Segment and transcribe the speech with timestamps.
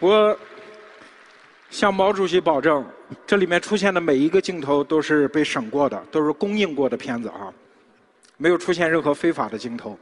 [0.00, 0.34] 我
[1.68, 2.82] 向毛主席保证，
[3.26, 7.52] 这里面出现的每一个镜头都是被审过的，都是公映过的片子啊，
[8.38, 9.98] 没有出现任何非法的镜头。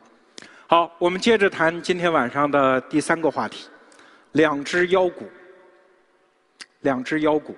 [0.68, 3.68] 好，我们接着谈今天晚上的第三个话题：
[4.32, 5.28] 两只妖股。
[6.82, 7.56] 两只妖股。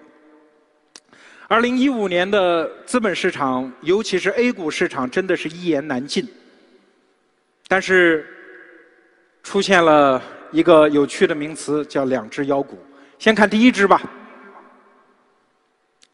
[1.47, 6.27] 二零一五年的资本市场，尤其是 A 股市场，真的是一言难尽。
[7.69, 8.40] 但是
[9.43, 12.79] 出现了一个有趣的名词，叫“两只妖股”。
[13.19, 14.01] 先看第一只吧，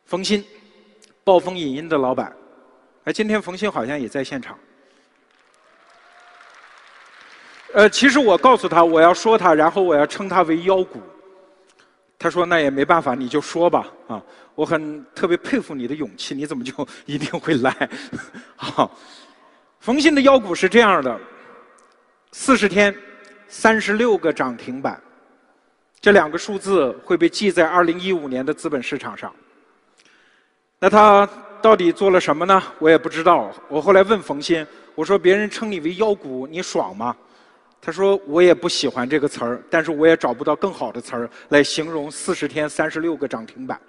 [0.05, 0.43] 冯鑫，
[1.23, 2.35] 暴风影音的老板。
[3.05, 4.59] 哎，今天冯鑫好像也在现场。
[7.75, 11.01] 呃，其实我告诉他我要说他，然后我要称他为妖股。
[12.19, 14.23] 他说：“那也没办法，你就说吧。”啊，
[14.55, 16.73] 我很特别佩服你的勇气，你怎么就
[17.05, 17.89] 一定会来？
[18.57, 18.91] 好，
[19.81, 21.21] 冯鑫的妖股是这样的：
[22.33, 22.97] 四十天，
[23.49, 25.01] 三十六个涨停板。
[26.01, 29.33] 这两个数字会被记在二零一五年的资本市场上。
[30.79, 31.29] 那他
[31.63, 32.63] 到底做了什么呢？
[32.79, 33.51] 我也不知道。
[33.69, 37.17] 我后来问冯鑫，我说：“别人称你为妖股，你爽吗？”
[37.81, 43.81] 他说：“我也不喜欢这个词儿，但是我也找不到更好的词儿来形容四十天三十六个涨停板。”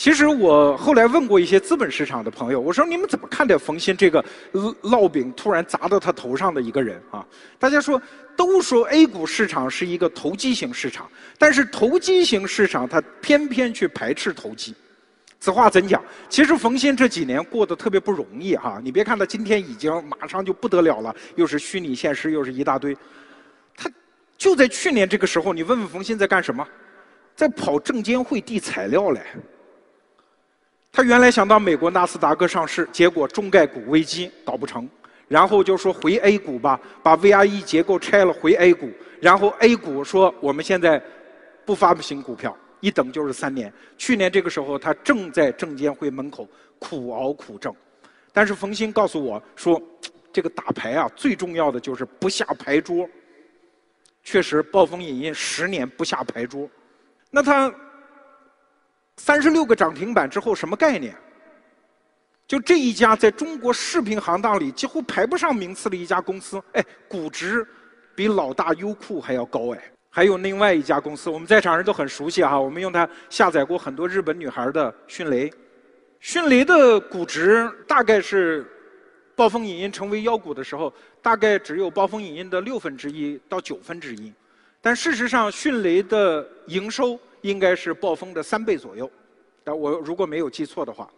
[0.00, 4.24] 其实我后来问过一些资本市场的朋友，我说你们怎么看待冯鑫这个
[4.80, 7.22] 烙饼突然砸到他头上的一个人啊？
[7.58, 8.00] 大家说
[8.34, 14.74] 都说 A 股市场是一个投机型市场，但是投机型市场它偏偏去排斥投机。
[15.38, 16.02] 此话怎讲？
[16.30, 18.80] 其实冯鑫这几年过得特别不容易哈。
[18.82, 22.96] 你别看他今天已经马上就不得了了，又是虚拟现实，又是一大堆。
[23.76, 23.90] 他
[24.38, 26.66] 就在去年这个时候，你问问冯鑫在干什么？
[27.36, 29.20] 在跑证监会递材料嘞。
[30.92, 34.88] 他原来想到美国纳斯达克上市，结果中概股危机搞不成，
[35.28, 41.00] 然后就说回 A 股吧，把 VIE 结构拆了回 A 股，然后 A 股说我们现在
[41.64, 43.72] 不发行股票，一等就是三年。
[43.96, 46.46] 去年这个时候他正在证监会门口
[46.80, 47.72] 苦熬苦挣，
[48.32, 49.80] 但是冯鑫告诉我说，
[50.32, 53.08] 这个打牌啊最重要的就是不下牌桌。
[54.24, 56.68] 确实，暴风影音十年不下牌桌，
[57.30, 57.72] 那他。
[59.22, 61.14] 三十六个涨停板之后什么概念？
[62.48, 67.64] 就这一家在中国视频行当里几乎排不上名次的一家公司，哎，估值
[68.14, 69.92] 比老大优酷还要高哎。
[70.08, 75.52] 还有另外一家公司，我们在场人都很熟悉哈，我们用它下载过很多日本女孩的迅雷。
[76.18, 78.66] 迅雷的估值大概是
[79.36, 84.32] 暴风影音成为妖股的时候，大概只有暴风影音的六分之一到九分之一，
[84.80, 87.20] 但事实上迅雷的营收。
[87.42, 89.10] 应该是暴风的三倍左右，
[89.64, 91.08] 但我如果没有记错的话，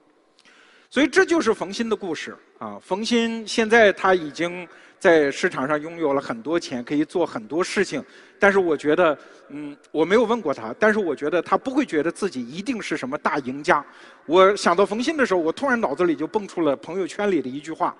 [0.91, 2.79] 所以这就是冯鑫的故事啊。
[2.81, 4.67] 冯鑫现在他已经
[4.99, 8.05] 在市场上拥有了很多钱，可以做很多事情。
[8.39, 9.17] 但是我觉得，
[9.49, 13.85] 嗯，我没有问过他，但是我觉得他不会觉得自己一定是什么大赢家。
[14.27, 17.97] 我想到冯鑫的时候，我突然脑子里就蹦出了朋友圈里的一句话，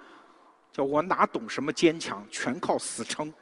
[0.73, 3.33] 叫我哪懂什么坚强，全靠死撑，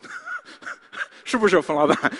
[1.24, 2.12] 是不是，冯老板？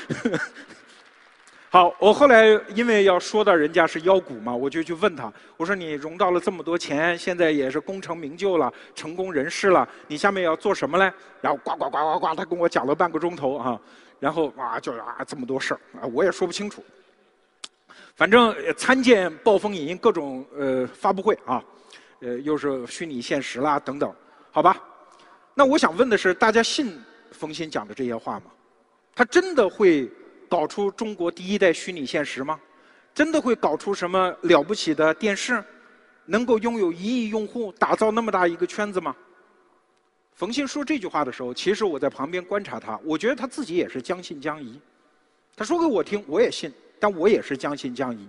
[1.71, 11.13] 好，我后来因为要说到人家是妖股嘛，我就去问他，我说你融到了这么多钱，现在也是功成名就了，成功人士了，你下面要做什么嘞？
[11.43, 13.79] 然后呱呱呱呱呱，他跟我讲了半个钟头啊，
[14.19, 16.83] 然后哇就啊这么多事儿啊，我也说不清楚。
[18.17, 21.63] 反正参见暴风影音各种呃发布会啊，
[22.21, 24.11] 呃又是虚拟现实啦等等，
[24.51, 24.83] 好吧？
[25.53, 26.99] 那我想问的是，大家信
[27.31, 28.45] 冯鑫讲的这些话吗？
[29.15, 30.11] 他真的会？
[30.49, 32.59] 搞出中国第一代虚拟现实吗？
[33.15, 35.63] 真的会搞出什么了不起的电视？
[36.25, 39.17] 能够拥有一亿用户，打造那么大一个圈子吗？
[40.35, 44.79] 冯鑫说这句话的时候，其实我在旁边观察他，我觉得他自己也是将信将疑。
[45.57, 48.29] 他说给我听，我也信，但我也是将信将疑。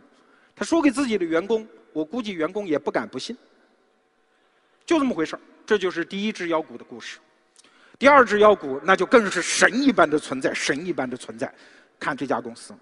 [0.56, 3.38] 他说给自己的员工，我估计员工也不敢不信。
[4.86, 7.20] 就这么回事儿这就是第一只妖股的故事。
[8.00, 11.54] 第二只妖股，那就更是神一般的存在，神一般的存在。
[12.00, 12.74] 看这家公司，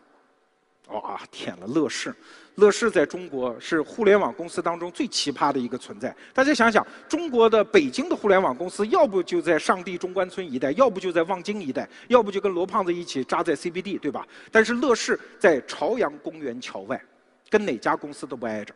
[0.90, 1.68] 哇，天了！
[1.68, 2.16] 乐视，
[2.56, 6.16] 乐视在中国是互联网公司当中最奇葩的一个存在。
[6.34, 14.26] 大家想想，中国的北京的互联网公司，要不就在上地中关村一带，要不就在望京一带，要不就跟罗胖子一起扎在 CBD，对吧？
[14.52, 17.02] 但是乐视在朝阳公园桥外，
[17.50, 18.74] 跟哪家公司都不挨着。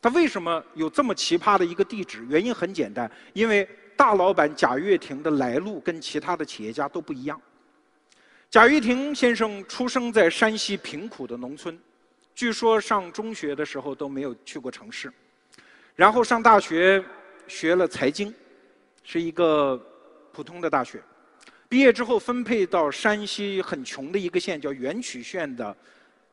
[0.00, 2.26] 他为什么有这么奇葩的一个地址？
[2.28, 7.40] 原因很简单，因为大老板贾跃亭的来路跟其他的企业家都不一样。
[8.52, 11.74] 贾跃亭先生出生在山西贫苦的农村，
[12.34, 15.10] 据说上中学的时候都没有去过城市，
[15.96, 17.02] 然后上大学
[17.48, 18.30] 学了财经，
[19.04, 19.82] 是一个
[20.32, 21.02] 普通的大学。
[21.66, 25.74] 毕业之后分配到山西很穷的一个县，叫垣曲县的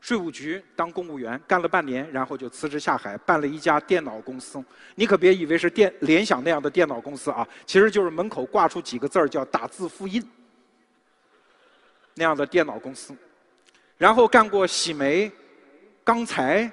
[0.02, 4.62] 税务局当公务员，干了半年，然后就辞职下海，办了一家电脑公司。
[4.94, 10.22] 你可别以为是电联想那样的电脑公司啊，其实就是门口挂出几个字儿叫打字复印
[12.20, 13.16] 那样的电脑公司。
[13.98, 15.32] 然后干过洗煤、
[16.04, 16.72] 钢材、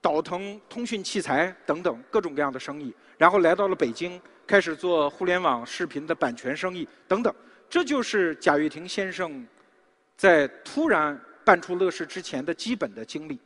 [0.00, 4.20] 倒腾通讯器材等等各种各样的生意，然后来到了北京。
[4.48, 7.30] 开始做互联网视频的版权生意等等，
[7.68, 9.46] 这就是贾跃亭先生
[10.16, 13.38] 在突然办出乐视之前的基本的经历。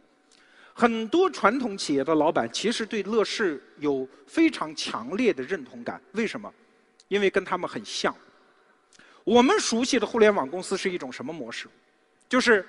[0.72, 6.48] 很多传统企业的老板其实对乐视有非常强烈的认同感，为什么？
[7.08, 8.14] 因为跟他们很像。
[9.24, 11.68] 我们熟悉的互联网公司是一种什么模式？
[12.28, 12.66] 就是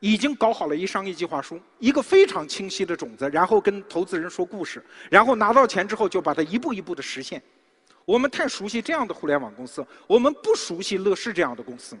[0.00, 7.42] 已经搞好了一商业计划书，一个非常清晰的种子，然后跟投资人说故事，然后拿到钱之后就把它一步一步的实现。
[8.04, 11.96] 我们太熟悉这样的互联网公司，我们不熟悉乐视这样的公司，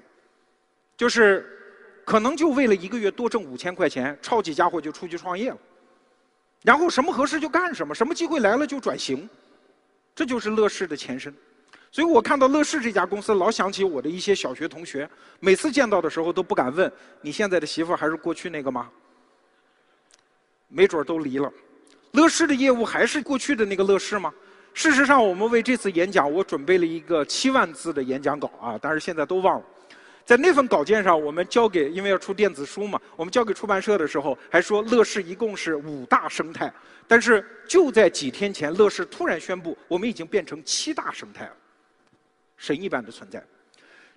[0.96, 1.44] 就是
[2.04, 5.58] 可能就为了一个月多挣五千块钱，抄起家伙就出去创业了，
[6.62, 9.28] 然后什么合适就干什么，什么机会来了就转型，
[10.14, 11.34] 这就是乐视的前身。
[11.90, 15.08] 所以我看到乐视这家公司，老想起我的一些小学同学，
[15.40, 16.90] 每次见到的时候都不敢问
[17.22, 18.88] ：“你现在的媳妇还是过去那个吗？”
[20.68, 21.50] 没准都离了。
[22.12, 24.32] 乐视的业务还是过去的那个乐视吗？
[24.74, 29.66] 事实上，我们为这次演讲，我准备了一个七万字的演讲稿啊，但是现在都忘了。
[30.24, 36.72] 在那份稿件上，我们交给，因为要出电子书嘛，我们交给出版社的时候，还说乐视一共是五大生态。
[37.06, 41.52] 但是就在几天前，乐视突然宣布，我们已经变成七大生态了，
[42.58, 43.42] 神一般的存在。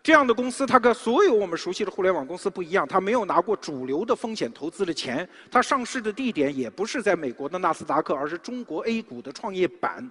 [0.04, 10.10] 这样的公司，它跟所有我们熟悉的互联网公司不一样，它没有拿过主流的风险投资的钱，它上市的地点也不是在美国的纳斯达克，而是中国 A 股的创业板。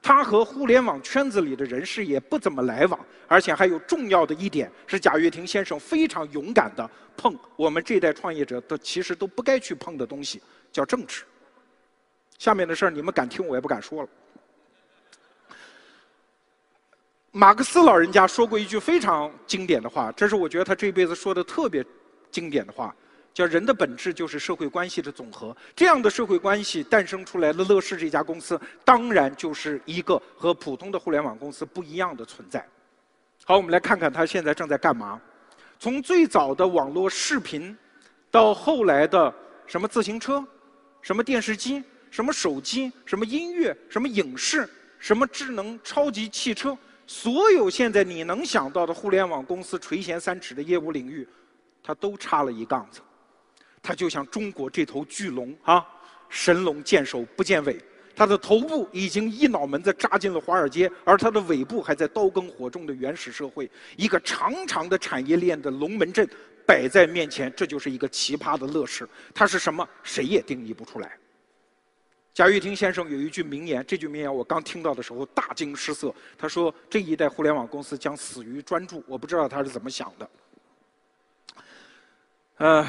[0.00, 11.24] 它和互联网圈子里的人士也不怎么来往，而且还有重要的一点是，贾跃亭先生非常勇敢的碰我们这代创业者的其实都不该去碰的东西，叫政治。
[12.38, 14.08] 下面的事儿你们敢听，我也不敢说了。
[17.36, 21.84] 马克思老人家说过一句非常经典的话，这是我觉得他这辈子说的特别
[22.30, 22.94] 经典的话。
[23.32, 32.64] 叫人的本质就是社会关系的总和，这样的社会关系诞生出来的乐视这家公司，当然就是一个和普通的互联网公司不一样的存在。
[33.44, 35.20] 好，我们来看看他现在正在干嘛。
[35.80, 37.76] 从最早的网络视频，
[38.30, 39.34] 到后来的
[39.66, 40.46] 什么自行车、
[41.02, 41.82] 什么电视机、
[42.12, 44.70] 什么手机、什么音乐、什么影视、
[45.00, 51.26] 什么智能超级汽车，所有现在你能想到的互联网公司垂涎三尺的业务领域，
[51.82, 53.00] 它都插了一杠子。
[53.82, 55.86] 它就像中国这头巨龙啊，
[56.30, 57.78] 神龙见首不见尾，
[58.16, 63.70] 它的头部已经一脑门子扎进了华尔街，而它的尾部还在刀耕火种的原始社会。
[63.96, 66.26] 一个长长的产业链的龙门阵
[66.66, 69.06] 摆在面前，这就是一个奇葩的乐视。
[69.34, 69.86] 它是什么？
[70.02, 71.18] 谁也定义不出来。
[72.34, 76.12] 贾跃亭先生有一句名言，这句名言我刚听到的时候大惊失色。
[76.36, 80.30] 他说：“这一代互联网公司将死于专注。”我不知道他是怎么想的。
[82.56, 82.86] 呃。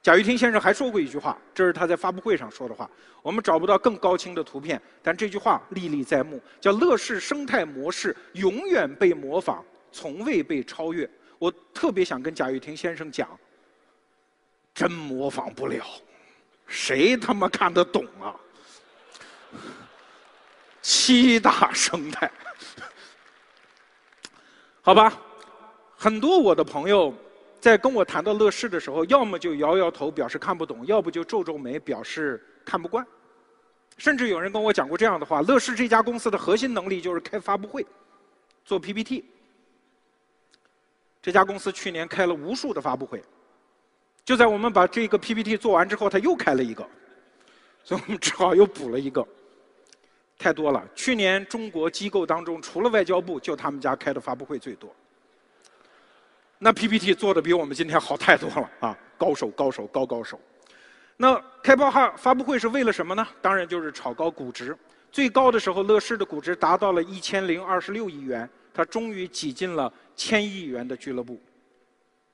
[0.00, 2.88] 贾跃亭先生还说过一句话，这是他在发布会上说的话。
[3.20, 9.62] 我们找不到更高清的图片，但这句话历历在目，叫“乐视生态模式永远被模仿，
[9.92, 11.10] 从未被超越”。
[11.38, 13.28] 我特别想跟贾跃亭先生讲，
[14.72, 15.84] 真模仿不了，
[16.68, 18.36] 谁他妈看得懂啊？
[20.82, 22.30] 七大生态，
[24.80, 25.12] 好吧，
[25.96, 27.12] 很多我的朋友。
[27.60, 33.04] 在跟我谈到乐视的时候，要么就摇摇头表示看不懂，要不就皱皱眉表示看不惯。
[33.96, 37.84] 甚至有人跟我讲过这样的话：乐视这家公司的核心能力就是开发布会、
[38.64, 39.24] 做 PPT。
[41.20, 43.20] 这家公司去年开了无数的发布会，
[44.28, 46.86] 就在我们把这个 PPT 做完之后，他又开了一个，
[47.82, 49.26] 所以我们只好又补了一个。
[50.38, 54.94] 太多了，去年中国机构当中，除了外交部，就他们家开的发布会最多。
[56.58, 58.98] 那 PPT 做的比我们今天好太多了啊！
[59.16, 60.38] 高手高手高高手。
[61.16, 63.26] 那开发哈发布会是为了什么呢？
[63.40, 64.76] 当然就是炒高估值。
[65.10, 71.40] 最高的时候，乐视的估值达到了一千零二十六亿元，它终于挤进了千亿元的俱乐部。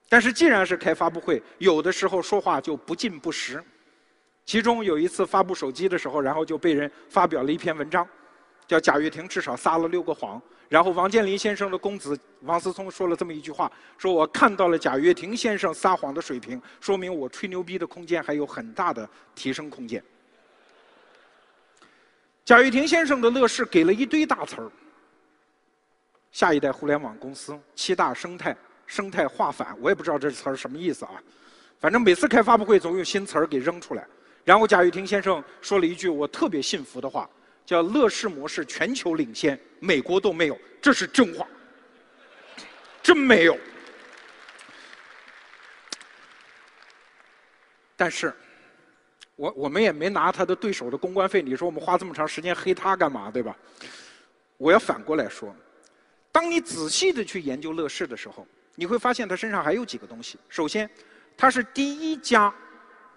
[0.08, 3.62] 但是既然是开发布会，有的时候说话就不尽不实。
[4.46, 8.06] 其中有一次发布手机的时候，然后就被人发表了一篇文章，
[8.68, 10.40] 叫贾跃亭至少撒了六个谎。
[10.68, 20.02] 然后王健林先生的公子王思聪说了这么一句话：“说我看到了贾跃亭先生撒谎的水平，说明我吹牛逼的空间还有很大的提升空间。”
[22.44, 24.70] 贾跃亭先生的乐视给了一堆大词儿，
[26.32, 28.54] 下一代互联网公司七大生态
[28.86, 31.12] 生态化反，我也不知道这词儿什么意思啊。
[31.80, 34.06] 反正每次开发布会总有新词儿给扔出来。
[34.44, 37.28] 然后贾跃亭先生说了一句我特别信服的话，
[37.64, 41.46] 叫“乐视模式全球领先，美国都没有”，这是真话，
[43.02, 43.58] 真没有。
[47.96, 48.34] 但是，
[49.36, 51.40] 我我们也没拿他的对手的公关费。
[51.40, 53.56] 你说我们花这么长时间黑他干嘛，对吧？
[54.56, 55.54] 我要反过来说，
[56.30, 60.38] 当你仔细的去研究乐视的时候，你会发现他身上还有几个东西。
[60.48, 60.88] 首先，
[61.36, 62.52] 他是第一家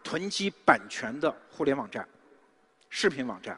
[0.04, 2.08] 囤积版权的互联网站、
[2.90, 3.56] 视频网站；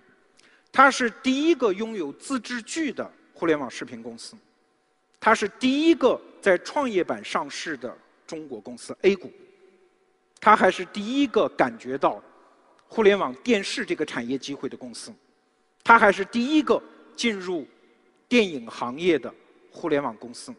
[0.72, 4.36] 他是第一个拥有自制剧的互联网视频公司；
[5.20, 9.32] 他是第一个在创业板上市的中国公司 A 股。
[10.42, 12.24] 他还是第一个感觉到
[12.88, 15.14] 互联网电视这个产业机会的公司，
[15.84, 16.82] 他还是第一个
[17.14, 17.68] 进入
[18.30, 19.34] 电影行业的
[19.70, 20.56] 互联网公司。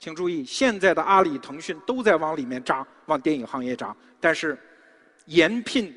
[0.00, 3.94] 请注意，现在的阿里、腾讯都在往里面扎，往电影行业扎。
[4.18, 4.58] 但是，
[5.26, 5.94] 延聘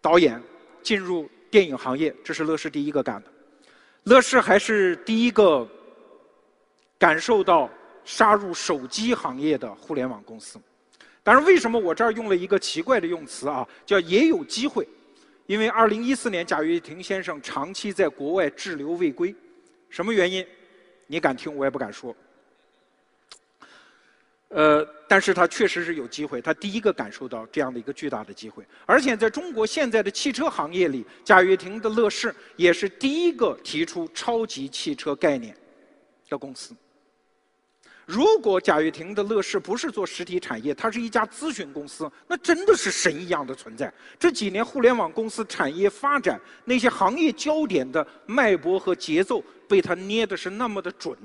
[0.00, 0.42] 导演
[0.82, 3.30] 进入电影行业，这是乐视第一个干的。
[4.04, 5.68] 乐视还是第一个
[6.98, 7.68] 感受到
[8.06, 10.58] 杀入手机行业的互联网公司。
[11.22, 13.68] 但是为什么我这儿用了一个奇怪的用词啊？
[13.84, 14.88] 叫也有机会，
[15.44, 19.34] 因为二零一四年贾跃亭先生长期在国外滞留未归，
[19.90, 20.46] 什么原因？
[21.06, 22.14] 你敢听，我也不敢说。
[24.48, 35.54] 呃，但是他确实是有机会，他第一个感受到这样的一个巨大的机会，而且在中国现在的汽车行业里，贾跃亭的乐视也是第一个提出超级汽车概念
[36.28, 36.74] 的公司。
[38.06, 43.92] 如果贾跃亭的乐视不是做实体产业，它是一家咨询公司，那真的是神一样的存在。
[44.16, 51.16] 这几年互联网公司产业发展那些行业焦点的脉搏和节奏，被他捏的是那么的准。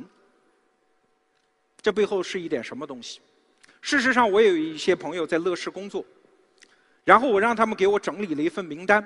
[1.81, 3.19] 这背后是一点什么东西？
[3.81, 6.05] 事实上，我有一些朋友在乐视工作，
[7.03, 9.05] 然后我让他们给我整理了一份名单。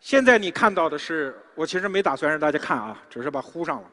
[0.00, 3.90] 现在你看到的是，我其实没打算让大家看啊，只是把呼上了。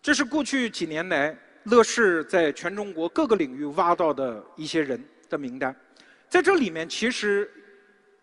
[0.00, 1.36] 这是过去几年来。
[1.64, 5.74] 乐视在全中国各个领域挖到的一些人的名单，
[6.26, 7.50] 在这里面，其实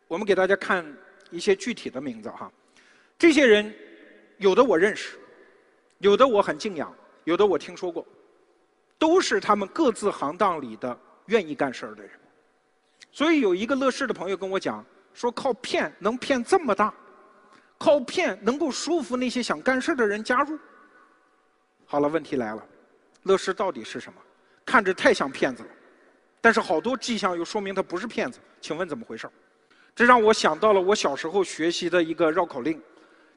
[0.08, 0.84] 我们给大家看
[1.30, 2.52] 一些具体的名字哈。
[3.20, 3.72] 这些人
[4.38, 5.18] 有的我认识，
[6.00, 8.06] 有的我很敬仰，有的我听说过，
[8.98, 12.12] 都是他们各自行当里的愿意干事儿的人。
[13.12, 16.94] 所以有一个乐视的朋友跟我讲，说靠骗能骗这么大，
[17.78, 20.58] 靠骗能够说服那些想干事儿的人加入。
[21.86, 22.66] 好了，问题来了。
[23.24, 24.22] 乐视到底是什么？
[24.66, 25.70] 看着太像骗子了，
[26.42, 28.40] 但是好多迹象又说明他不是骗子。
[28.60, 29.32] 请问怎么回事儿？
[29.96, 32.82] 这让我想到了我小时候学习的一个绕口令，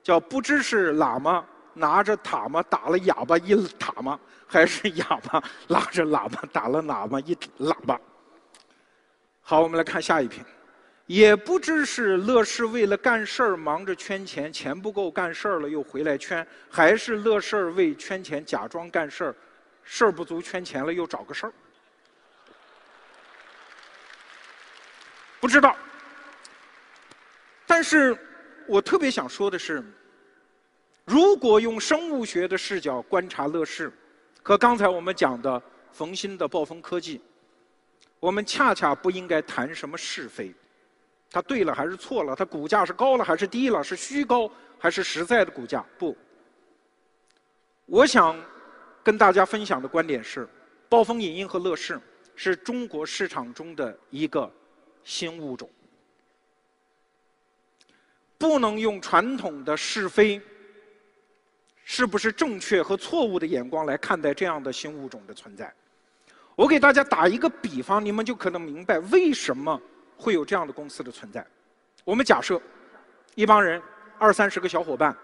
[0.03, 8.01] 叫“不知是喇嘛拿着塔嘛打了哑巴一塔嘛，还是哑巴拉着喇叭打了喇嘛一喇叭。”
[9.43, 10.45] 好，我们来看下一篇。
[11.07, 19.35] 也不知是乐视为了干事儿忙着圈钱，钱不够干事儿了又回来圈，还是乐视为圈钱假装干事儿。
[19.83, 21.53] 事儿不足圈钱了，又找个事儿，
[25.41, 25.75] 不知道。
[27.67, 28.15] 但是
[28.69, 29.83] 我特别想说的是，
[31.05, 33.93] 如果用生物学的视角观察乐视，
[34.43, 35.61] 和刚才我们讲的
[35.91, 37.21] 冯鑫的暴风科技，
[38.21, 40.55] 我们恰恰不应该谈什么是非，
[41.31, 45.85] 它对了还是错了，它股价是高了还是低了，是虚高还是实在的股价？
[45.99, 46.17] 不，
[47.87, 48.39] 我想。
[49.01, 50.47] 跟大家分享的观点是，
[50.87, 51.99] 暴风影音和乐视
[52.37, 54.53] 是中国市场中的一个
[55.03, 55.71] 新物种，
[58.39, 60.41] 不能用传统的是非、
[61.85, 65.73] 是不是正确和错误的眼光来看待这样的新物种的存在。
[66.55, 69.81] 我给大家打一个比方，你们就可能明白为什么
[70.17, 71.45] 会有这样的公司的存在。
[72.05, 72.61] 我们假设
[73.35, 73.83] 一帮人
[74.19, 75.17] 二三十个小伙伴，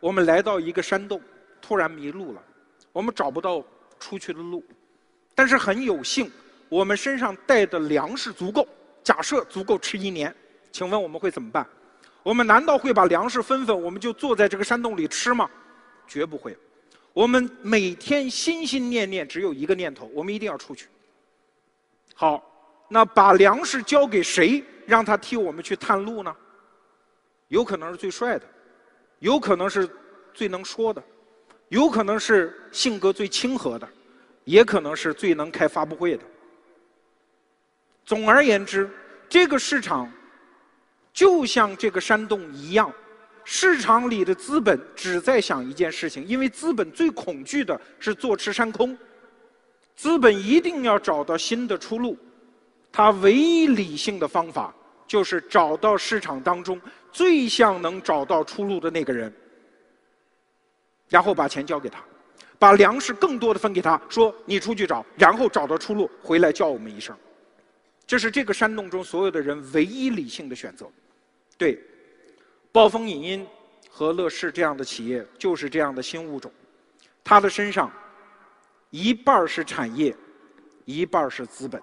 [0.00, 1.20] 我们来到一个山洞，
[1.60, 2.42] 突然迷路了。
[2.92, 3.64] 我们找不到
[3.98, 4.64] 出去的路，
[5.34, 6.30] 但是很有幸，
[6.68, 8.66] 我们身上带的粮食足够。
[9.02, 10.34] 假设足够吃一年，
[10.70, 11.66] 请问我们会怎么办？
[12.22, 15.50] 我们难道会把粮食分分，我们就坐在这个山洞里吃吗？
[16.06, 16.56] 绝不会。
[17.12, 20.86] 我们每天心心念念只有一个念头：我们一定要出去。
[22.14, 22.42] 好，
[22.88, 26.34] 那把粮食交给谁，让他替我们去探路呢？
[27.48, 28.46] 有可能是最帅的，
[29.18, 29.88] 有可能是
[30.32, 31.02] 最能说的。
[31.68, 33.88] 有可能是性格最亲和的，
[34.44, 36.22] 也可能是最能开发布会的。
[38.04, 38.90] 总而言之，
[39.26, 40.10] 这个市场
[41.12, 42.92] 就像这个山洞一样，
[43.44, 48.96] 市场里的资本只在想一件事情，因为资本最恐惧的是坐吃山空。
[49.94, 52.16] 资本一定要找到新的出路，
[52.90, 54.74] 它唯一理性的方法
[55.06, 56.80] 就是找到市场当中
[57.12, 59.30] 最像能找到出路的那个人，
[61.10, 62.02] 然后把钱交给他，
[62.58, 67.14] 把粮食更多的分给他，说你出去找，然后找到出路回来叫我们一声。
[68.06, 70.90] 这是这个山洞中所有的人唯一理性的选择。
[71.62, 71.78] 对，
[72.72, 73.46] 暴风影音
[73.88, 76.50] 和乐视这样的企业就是这样的新物种，
[77.22, 77.88] 它的身上。
[78.90, 80.12] 一半是产业，
[80.86, 81.80] 一半是资本。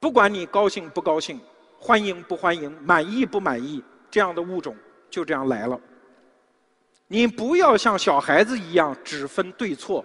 [0.00, 1.40] 不管你高兴不高兴，
[1.78, 3.80] 欢迎不欢迎，满意不满意，
[4.10, 4.76] 这样的物种
[5.08, 5.80] 就这样来了。
[7.06, 10.04] 你不要像小孩子一样只分对错，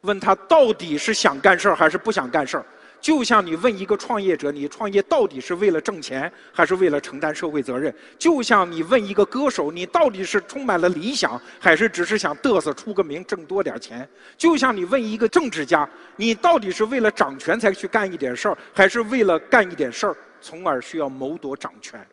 [0.00, 2.66] 问他到底是想干事儿还是不想干事儿。
[3.00, 7.94] 就像你问一个创业者，你创业到底是为了挣钱，还是为了承担社会责任？
[8.18, 14.08] 就像你问一个歌手，你到底是充满了理想，还是只是想嘚瑟出个名，挣多点钱？
[14.36, 22.04] 就像你问一个政治家，你到底是为了掌权才去干一点事儿，还是为了干一点事儿，从而需要谋夺掌权？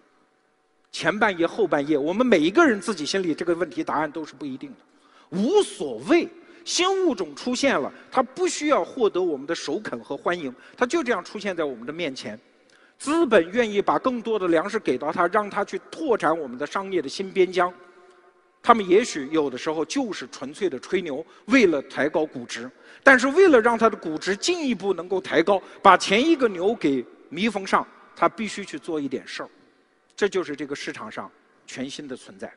[0.91, 4.77] 前半夜后半夜，我们每一个人自己心里这个问题答案都是不一定的，
[5.37, 6.29] 无所谓。
[6.65, 12.39] 新物种出现了，它不需要获得我们的首肯和欢迎，它就这样出现在我们的面前。
[12.97, 17.73] 资本愿意把更多的粮食给到它，让它去拓展我们的商业的新边疆。
[18.61, 22.71] 他们也许有的时候就是纯粹的吹牛，为了抬高估值。
[23.03, 29.49] 但是为了让它的估值进一步能够抬高，把前一个牛给弥缝上，它必须去做一点事儿。
[30.15, 31.29] 这就是这个市场上
[31.67, 32.49] 全新的存在。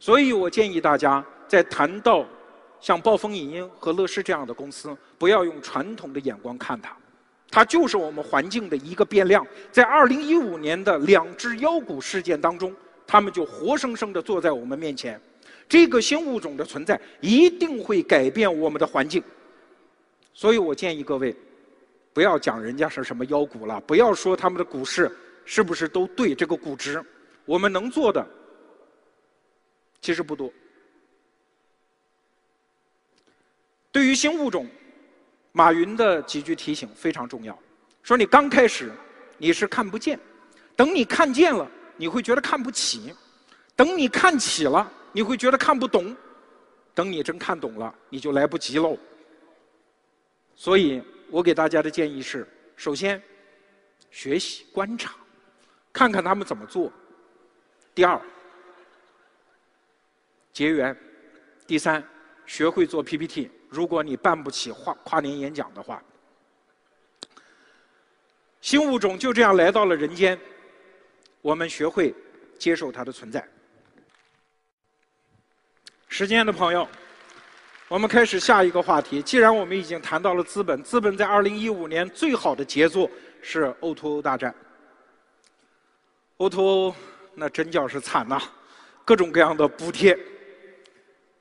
[0.00, 2.26] 所以我建议大家在谈到。
[2.86, 6.96] 像暴风影音和乐视这样的公司，不要用传统的眼光看它，
[7.50, 9.44] 它就是我们环境的一个变量。
[9.72, 12.72] 在2015年的两只妖股事件当中，
[13.04, 15.20] 他们就活生生地坐在我们面前。
[15.68, 19.20] 这个新物种的存在一定会改变我们的环境，
[20.32, 21.34] 所以我建议各位，
[22.12, 25.10] 不要讲人家是什么妖股了，不要说他们的股市
[25.44, 27.04] 是不是都对这个估值，
[27.46, 28.24] 我们能做的
[30.00, 30.48] 其实不多。
[33.96, 34.68] 对于新物种，
[35.52, 37.58] 马云的几句提醒非常重要。
[38.02, 38.92] 说你刚开始
[39.38, 40.20] 你是看不见，
[40.76, 43.10] 等你看见了，你会觉得看不起；
[43.74, 46.14] 等你看起了，你会觉得看不懂；
[46.94, 48.98] 等你真看懂了，你就来不及喽。
[50.54, 53.22] 所以我给大家的建议是：首先，
[54.10, 55.14] 学习观察，
[55.90, 56.92] 看看他们怎么做；
[57.94, 58.20] 第二，
[60.52, 60.94] 结缘；
[61.66, 62.06] 第三，
[62.44, 63.50] 学会做 PPT。
[63.68, 66.02] 如果你办不起跨跨年演讲的话，
[68.60, 70.38] 新物种就这样来到了人间，
[71.40, 72.14] 我们学会
[72.58, 73.46] 接受它的存在。
[76.08, 76.88] 时间的朋友，
[77.88, 79.20] 我们开始下一个话题。
[79.20, 83.10] 既然我们已经谈到了资本，资本在二零一五年最好的杰作
[83.42, 84.54] 是 O2O 大战。
[86.38, 86.94] O2O
[87.34, 88.40] 那真叫是惨呐，
[89.04, 90.18] 各种各样的补贴。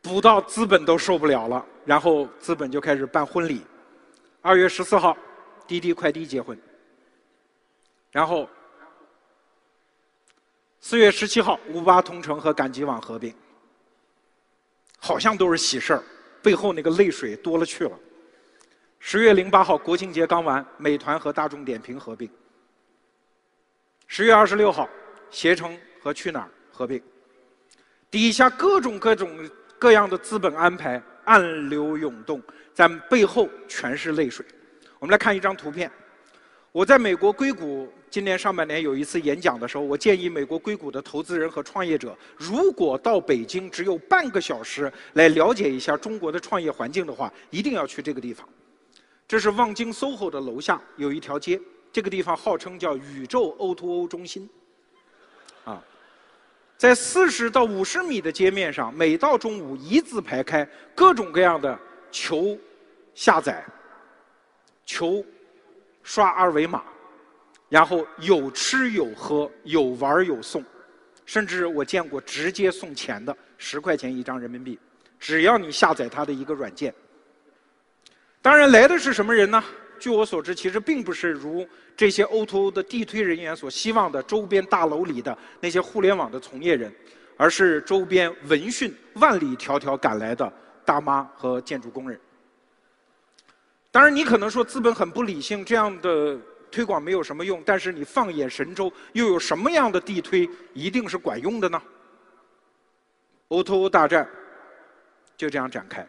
[0.05, 3.65] 补到资本都受不了了，然后资本就开始办婚礼。
[4.39, 5.17] 二月十四号，
[5.65, 6.55] 滴滴快滴结婚。
[8.11, 8.47] 然后
[10.79, 13.33] 四月十七号，五八同城和赶集网合并。
[14.99, 16.03] 好像都是喜事儿，
[16.39, 17.99] 背后那个泪水多了去了。
[18.99, 22.29] 十月零八号，国庆节刚完，美团和大众点评合并。
[24.05, 24.87] 十月二十六号，
[25.31, 27.01] 携程和去哪儿合并。
[28.11, 29.49] 底下各种各种。
[29.85, 32.41] 各样的资本安排，暗流涌动，
[32.73, 34.43] 在背后全是泪水。
[34.97, 35.91] 我们来看一张图片。
[36.71, 48.49] 我在美国硅谷今年上半年有一次演讲的时候，我建议美国硅谷的投资人和创业者，如果到北京只有半个小时来了解一下中国的创业环境的话，一定要去这个地方。
[49.27, 54.49] 这是望京 SOHO 的楼下有一条街，这个地方号称叫宇宙 O2O 中心。
[56.77, 61.77] 在四十到五十米的街面上，每到中午一字排开，各种各样的
[62.11, 62.57] 求
[63.13, 63.63] 下载、
[64.85, 65.25] 求
[66.03, 66.83] 刷二维码，
[67.69, 70.63] 然后有吃有喝，有玩有送，
[71.25, 74.77] 甚至我见过直接送钱的，十块钱一张人民币，
[75.17, 76.93] 只要你下载它的一个软件。
[78.41, 79.63] 当然，来的是什么人呢？
[79.99, 86.93] 据我所知，其实并不是如这些 O2O 的地推人员所希望的周边大楼里的那些互联网的从业人，
[87.38, 90.51] 而是周边闻讯万里迢迢赶来的
[90.84, 92.19] 大妈和建筑工人。
[93.91, 96.38] 当然，你可能说资本很不理性，这样的
[96.69, 97.63] 推广没有什么用。
[97.65, 101.81] 但是你放眼神州，又有什么样的地推一定是管用的呢
[103.47, 104.29] ？，O2O 大战
[105.38, 106.05] 就这样展开。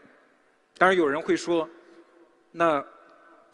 [0.77, 1.69] 当然有人会说，
[2.51, 2.85] 那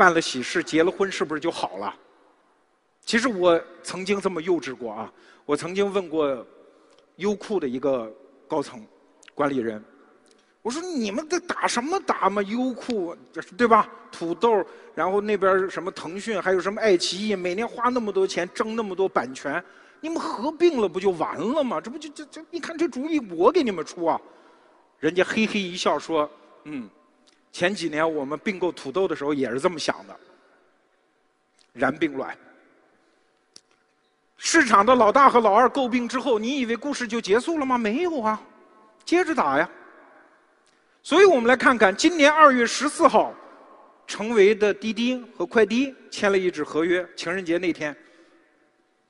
[0.03, 1.95] 办了喜事、结了婚，是不是就好了？
[3.07, 5.13] 其实我曾经这么幼稚过啊！
[5.47, 6.45] 我曾经问过
[7.19, 8.13] 优酷的一个
[8.49, 8.85] 高层
[9.33, 9.81] 管理人，
[10.61, 12.43] 我说：“你们在打什么打嘛？
[12.43, 13.17] 优酷，
[13.57, 13.89] 对吧？
[14.11, 19.63] 土豆，然后那边什么腾讯，还有什么爱奇艺，每年花那么多钱争那么多版权，
[20.01, 21.81] 你们合并了不就完了吗？
[21.81, 22.45] 这不就这这？
[22.51, 24.21] 你看这主意我给你们出啊！”
[24.99, 26.29] 人家嘿嘿一笑说
[26.67, 26.91] ：“嗯，
[27.53, 30.17] 前几年我们并购土豆的时候也是这么想的，
[31.73, 32.37] 然并卵。”
[34.45, 37.79] 市场的老大和老二诟病之后，你以为故事就结束了吗？
[37.79, 38.43] 没有啊，
[39.05, 39.71] 接着打呀。
[41.05, 43.33] 所以我们来看看，今年二月十四号，
[44.07, 47.09] 成为的滴滴和快滴签了一纸合约。
[47.15, 47.97] 情人节那天，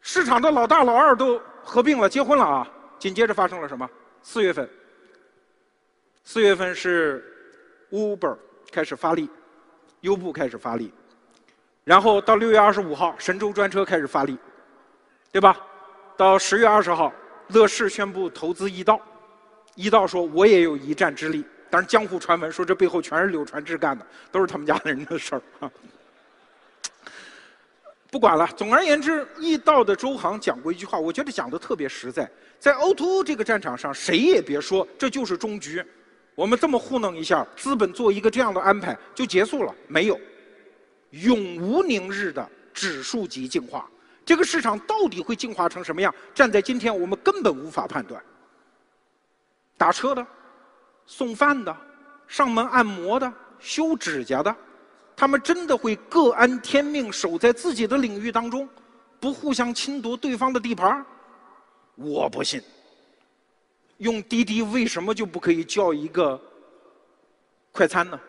[0.02, 2.68] 市场的老大老二都合并了，结婚了啊。
[2.98, 3.88] 紧接着发生了什么？
[4.22, 4.68] 四月份，
[6.24, 7.31] 四月份是
[7.92, 8.36] Uber
[8.72, 9.30] 开始发力，
[10.00, 10.92] 优步开始发力，
[11.84, 14.36] 然后到六月二十五号，神州专车开始发力。
[15.30, 15.56] 对吧？
[16.14, 17.10] 到十月二十号，
[17.48, 19.00] 乐视宣布投资易到，
[19.74, 21.42] 易到说我也有一战之力。
[21.70, 25.72] 但是江湖传闻说这背后全是柳传志干的，都是他们家人的事儿啊。
[28.12, 32.30] 不管了，总而言之，易到的周航讲过一句话，我觉得讲的特别实在。
[32.58, 35.82] 在 O2O 这个战场上，谁也别说这就是终局，
[36.34, 40.18] 我们这么糊弄一下，资本做一个这样的安排就结束了，没有，
[41.10, 43.88] 永无宁日的指数级进化。
[44.24, 46.14] 这个市场到底会进化成什么样？
[46.32, 48.22] 站在今天，我们根本无法判断。
[49.76, 50.24] 打车的、
[51.06, 51.76] 送饭的、
[52.28, 54.54] 上门按摩的、修指甲的，
[55.16, 58.68] 他们真的会各安天命，守在自己的领域当中，
[59.20, 61.04] 不互相侵夺对方的地盘？
[61.96, 62.62] 我不信。
[64.02, 66.40] 用滴滴为什么就不可以叫一个
[67.70, 68.20] 快餐呢？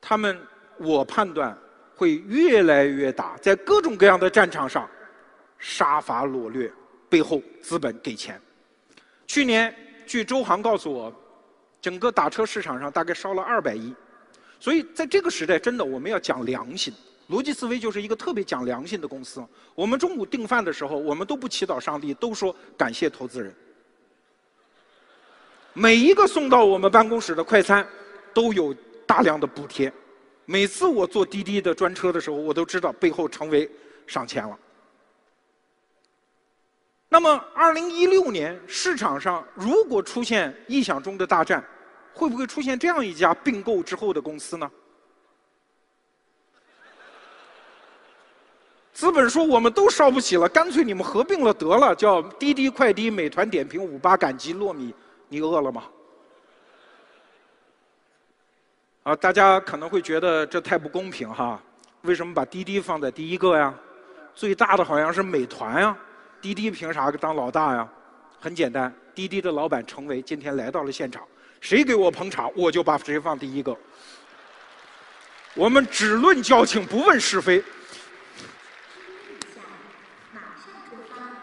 [0.00, 0.38] 他们，
[0.78, 1.56] 我判断。
[1.96, 4.90] 会越来越大，在各种各样的战场上
[5.60, 6.68] 杀伐掳掠，
[7.08, 8.40] 背后资本给钱。
[9.28, 9.72] 去年，
[10.04, 11.14] 据周航告诉我，
[11.80, 13.94] 整个打车市场上大概烧了二百亿。
[14.58, 16.92] 所以在这个时代，真的我们要讲良心。
[17.30, 19.40] 逻辑思维就是一个特别讲良心的公司。
[19.76, 23.54] 我们中午订饭的时候，我们都不祈祷上帝，都说感谢投资人。
[25.74, 27.86] 每一个送到我们办公室的快餐，
[28.32, 28.72] 都有
[29.04, 29.92] 大量的补贴。
[30.46, 33.68] 每次我坐滴滴的专车的时候，我都知道背后成为
[34.06, 34.56] 上千了。
[37.08, 41.64] 那么，二零一六年市场上如果出现意想中的大战，
[42.12, 44.70] 会不会出现这样一家并购之后的公司呢？
[48.92, 54.94] 资本说我们都烧不起了，干脆你们合并了得了，叫滴滴快滴、美团点评、五八赶集、糯米，
[55.34, 55.82] 你饿了吗？
[59.02, 61.60] 啊，大家可能会觉得这太不公平哈？
[62.02, 63.74] 为什么把滴滴放在第一个呀？
[64.32, 65.96] 最大的好像是美团呀，
[66.40, 67.88] 滴滴凭啥当老大呀？
[68.38, 71.26] 很简单，滴滴的老板程维今天来到了现场，
[71.60, 73.76] 谁给我捧场，我就把谁放第一个。
[75.54, 77.60] 我们只论交情，不问是非。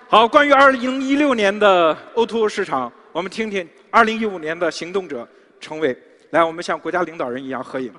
[0.07, 5.27] 好，关于二零一六年的 O2O 市场，我们听听二零一五年的行动者
[5.59, 5.97] 程维。
[6.31, 7.93] 来，我们像国家领导人一样合影。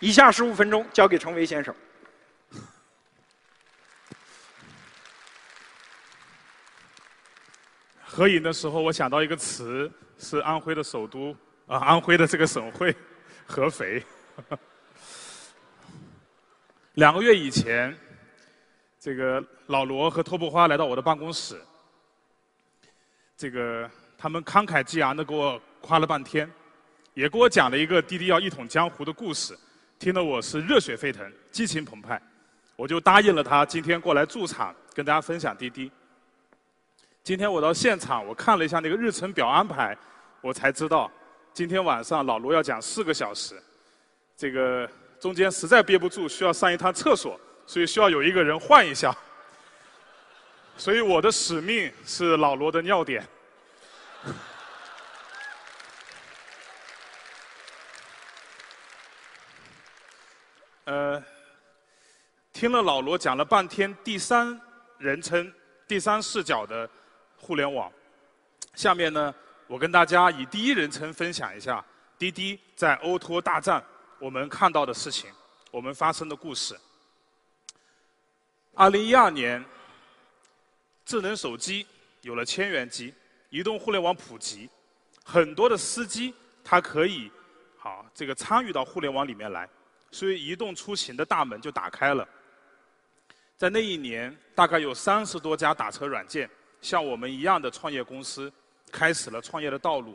[0.00, 1.74] 以下十五分钟交给程维先生。
[8.02, 12.94] 合影的时候，我想到一个词，是安徽的首都啊，安徽的这个省会
[13.46, 14.02] 合肥。
[16.94, 17.96] 两个月以前，
[18.98, 21.60] 这个老罗和托布花来到我的办公室，
[23.38, 23.88] 这个。
[24.20, 26.50] 他们慷慨激昂的给我夸了半天，
[27.14, 29.56] 也给我讲了一个滴滴要一统江湖的故事，
[29.96, 32.20] 听得我是热血沸腾、激情澎湃，
[32.74, 35.88] 我就答应了他今天过来驻场跟大家分享滴滴。
[37.22, 39.96] 今天我到现场，我看了一下那个日程表安排，
[40.40, 41.08] 我才知道
[41.54, 43.54] 今天晚上老罗要讲四个小时，
[44.36, 49.16] 这个中间实在憋不住，需要上一趟厕所，所以需要有一个人换一下，
[50.78, 53.26] 所以我的使命是老罗的尿点。
[60.84, 61.20] 呃，
[62.52, 64.58] 听了老罗讲了半天第三
[64.98, 65.52] 人称、
[65.88, 66.88] 第三视角的
[67.36, 67.90] 互联网，
[68.74, 69.34] 下面呢，
[69.66, 71.84] 我跟大家以第一人称分享一下
[72.16, 73.84] 滴滴在 O2O 大战
[74.20, 75.28] 我们看到的事情，
[75.72, 76.78] 我们发生的故事。
[78.74, 79.64] 二零一二年，
[81.08, 81.86] 智能手机
[82.20, 83.14] 有了千元机，
[83.48, 84.68] 移动互联网普及，
[85.24, 87.32] 很多的司机他可以
[87.78, 89.66] 好这个参与到互联网里面来，
[90.10, 92.28] 所以移动出行的大门就打开了。
[93.56, 96.48] 在那一年，大概有三十多家打车软件
[96.82, 98.52] 像我们一样的创业公司
[98.92, 100.14] 开始了创业的道路。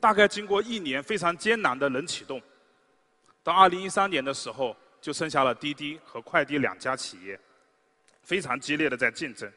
[0.00, 2.42] 大概经过一年非常艰难的冷启动，
[3.44, 7.38] 到二零一三年的时候，就剩下了滴滴和快滴两家企业，
[8.26, 9.50] 非常激烈的在竞争。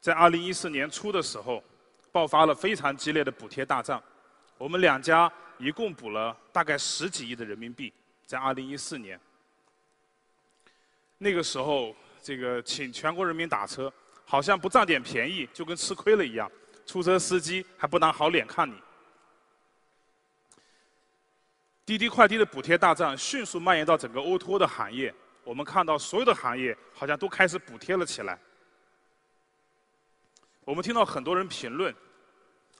[0.00, 1.62] 在二零一四年初的时候，
[2.10, 4.02] 爆发了非常激烈的补贴大战，
[4.56, 7.92] 我们两家一共补了大概十几亿的人民币，
[8.24, 9.20] 在二零一四年。
[11.18, 13.92] 那个时候，这个请全国人民打车，
[14.24, 16.50] 好像不占点便宜就跟吃亏了一样，
[16.86, 18.74] 出车司机还不拿好脸看你。
[21.84, 28.38] 滴滴快滴的补贴大战迅速蔓延到整个 O2O 的行业，我们看到所有的行业好像都开始补贴了起来。
[30.64, 31.94] 我们听到很多人评论，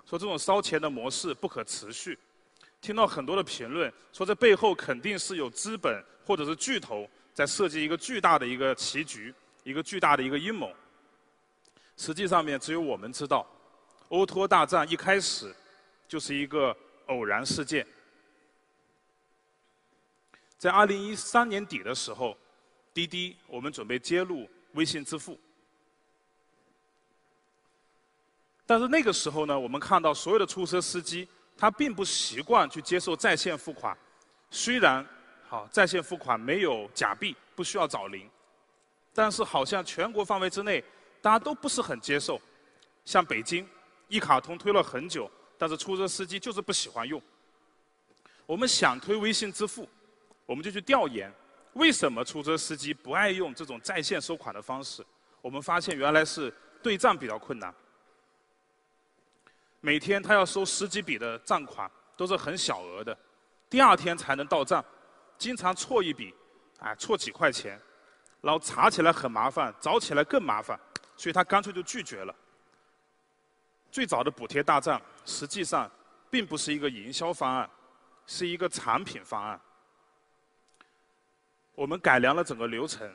[0.05, 2.18] 说这种烧钱的模式不可持续，
[2.81, 7.09] 听到很多的评论说这背后肯定是有资本或者是巨头。
[7.35, 10.70] 在设计一个巨大的一个棋局，一个巨大的一个阴谋。
[11.96, 13.46] 实际上面只有我们知道，
[14.11, 15.51] 欧托大战一开始
[16.07, 17.87] 就是一个偶然事件。
[20.59, 22.37] 在二零一三年底的时候，
[22.94, 25.38] 滴滴我们准备接入微信支付，
[28.66, 33.96] 但是那个时候呢，我们看到所有的出租车司机他并不习惯去接受在线付款，
[34.50, 35.07] 虽然。
[35.48, 38.26] 好，在线付款没有假币，不需要找零，
[39.12, 40.83] 但是好像全国范围之内，
[41.20, 42.40] 大家都不是很接受。
[43.05, 43.68] 像北京，
[44.09, 47.20] 一卡通推了很久，但是出租车司机就是不喜欢用。
[48.46, 49.87] 我们想推微信支付，
[50.46, 51.31] 我们就去调研，
[51.74, 55.04] 为什么出租车司机不爱用这种在线收款的方式？
[55.40, 57.74] 我们发现原来是对账比较困难，
[59.80, 63.16] 每天他要收十几笔的账款，都是很小额的，
[63.68, 64.85] 第二天才能到账。
[65.38, 66.32] 经常错一笔，
[66.78, 67.80] 哎，错几块钱，
[68.40, 70.78] 然后查起来很麻烦，找起来更麻烦，
[71.16, 72.32] 所以他干脆就拒绝了。
[73.90, 75.90] 最早的补贴大战实际上
[76.30, 77.68] 并不是一个营销方案，
[78.26, 79.61] 是一个产品方案。
[81.74, 83.11] 我们改良了整个流程，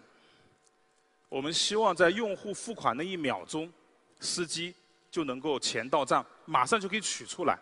[1.29, 3.71] 我们希望在用户付款那一秒钟，
[4.19, 4.73] 司机
[5.09, 7.57] 就能够钱到账，马上就可以取出来。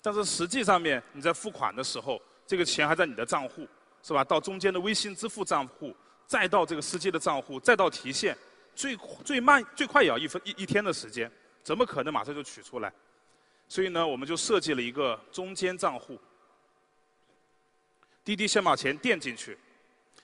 [0.00, 3.66] 但是实际上面你在付款的时候，这个钱还在你的账户。
[4.04, 4.24] 是吧？
[4.24, 5.94] 到中间的微信支付账户，
[6.26, 8.36] 再到这个司机的账户，再到提现，
[8.74, 11.30] 最最慢最快也要一分一一天的时间，
[11.62, 12.92] 怎么可能马上就取出来？
[13.68, 16.18] 所以呢，我们就设计了一个中间账户。
[18.24, 19.56] 滴滴先把钱垫进去，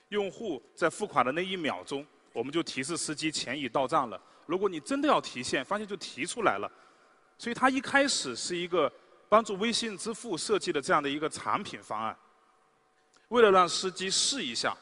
[0.09, 4.21] 用户在付款的那一秒钟，我们就提示司机钱已到账了。
[4.45, 6.69] 如果你真的要提现，发现就提出来了。
[7.37, 8.91] 所以它一开始是一个
[9.29, 12.17] 帮助微信支付设计的这样的一个产品方案。
[13.29, 14.75] 为了让司机试一下，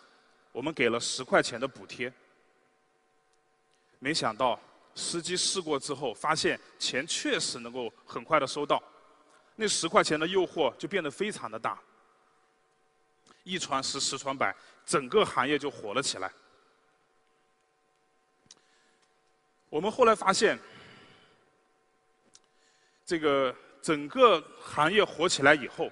[0.51, 2.11] 我们给了十块钱的补贴。
[3.99, 4.59] 没想到
[4.95, 8.81] 司机试过之后，发现钱确实能够很快的收到，
[9.55, 11.77] 那十块钱的诱惑就变得非常的大。
[13.43, 14.55] 一传十，十传百，
[14.87, 16.31] 整个行业就火了起来。
[19.69, 20.57] 我们后来发现，
[23.05, 25.91] 这个整个行业火起来以后，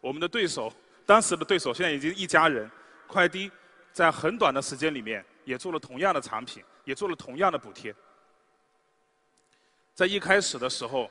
[0.00, 0.72] 我们的对手。
[1.04, 2.70] 当时的对手现在已经一家人，
[3.08, 3.50] 快滴
[3.92, 7.92] 在很短的时间里面也做了同样的产品，也做了同样的补贴。
[9.94, 11.10] 在一开始的时候，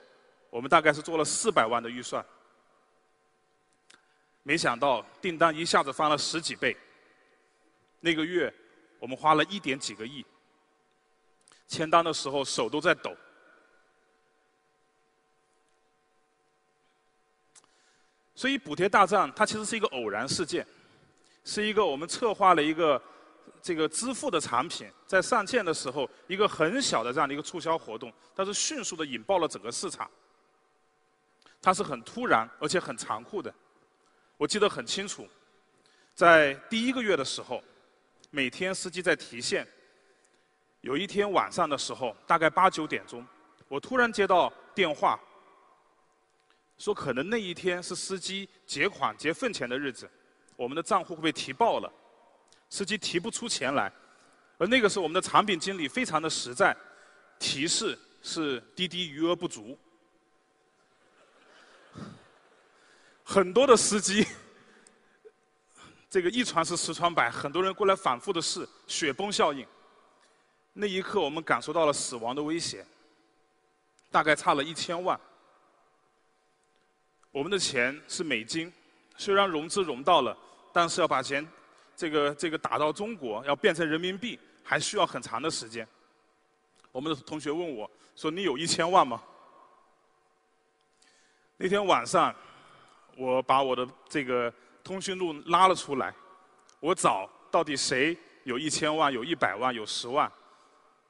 [0.50, 2.26] 我们大概是做了四百万的预算，
[4.44, 6.76] 没想到订单一下子翻了十几倍。
[8.02, 8.54] 那个月
[9.00, 10.26] 我们花了一点几个亿，
[11.68, 13.16] 签单的时候手都在抖。
[18.36, 20.66] 所以补贴大战它其实是一个偶然事件，
[21.46, 23.02] 是一个我们策划了一个
[23.62, 30.10] 这个支付的产品在上线的时候一个很小的这样的一个促销活动，但是迅速的引爆了整个市场。
[31.62, 33.54] 它是很突然而且很残酷的，
[34.38, 35.28] 我记得很清楚，
[36.16, 37.64] 在第一个月的时候，
[38.32, 39.68] 每天司机在提现，
[40.80, 43.26] 有一天晚上的时候大概八九点钟，
[43.68, 45.20] 我突然接到电话。
[46.78, 50.10] 说可能那一天是司机结款结份钱的日子，
[50.56, 51.94] 我们的账户会被提爆了，
[52.70, 53.92] 司机提不出钱来，
[54.58, 56.76] 而那个时候我们的产品经理非常的实在，
[57.38, 59.78] 提示是滴滴余额不足，
[63.24, 64.26] 很多的司机，
[66.12, 69.66] 这个一传十十传百，很多人过来反复的试，雪崩效应，
[70.74, 72.86] 那一刻，我们感受到了死亡的威胁，
[74.12, 75.18] 大概差了一千万。
[77.32, 78.70] 我们的钱是美金，
[79.16, 80.38] 虽然融资融到了，
[80.74, 81.48] 但是要把钱
[81.96, 85.88] 这个这个打到中国，要变成人民币，还需要很长的时间。
[86.92, 89.24] 我们的同学问我说：“你有一千万吗？”
[91.56, 92.36] 那天晚上，
[93.16, 96.14] 我把我的这个通讯录拉了出来，
[96.80, 100.32] 我找到底谁有一千万、有一百万、有十万。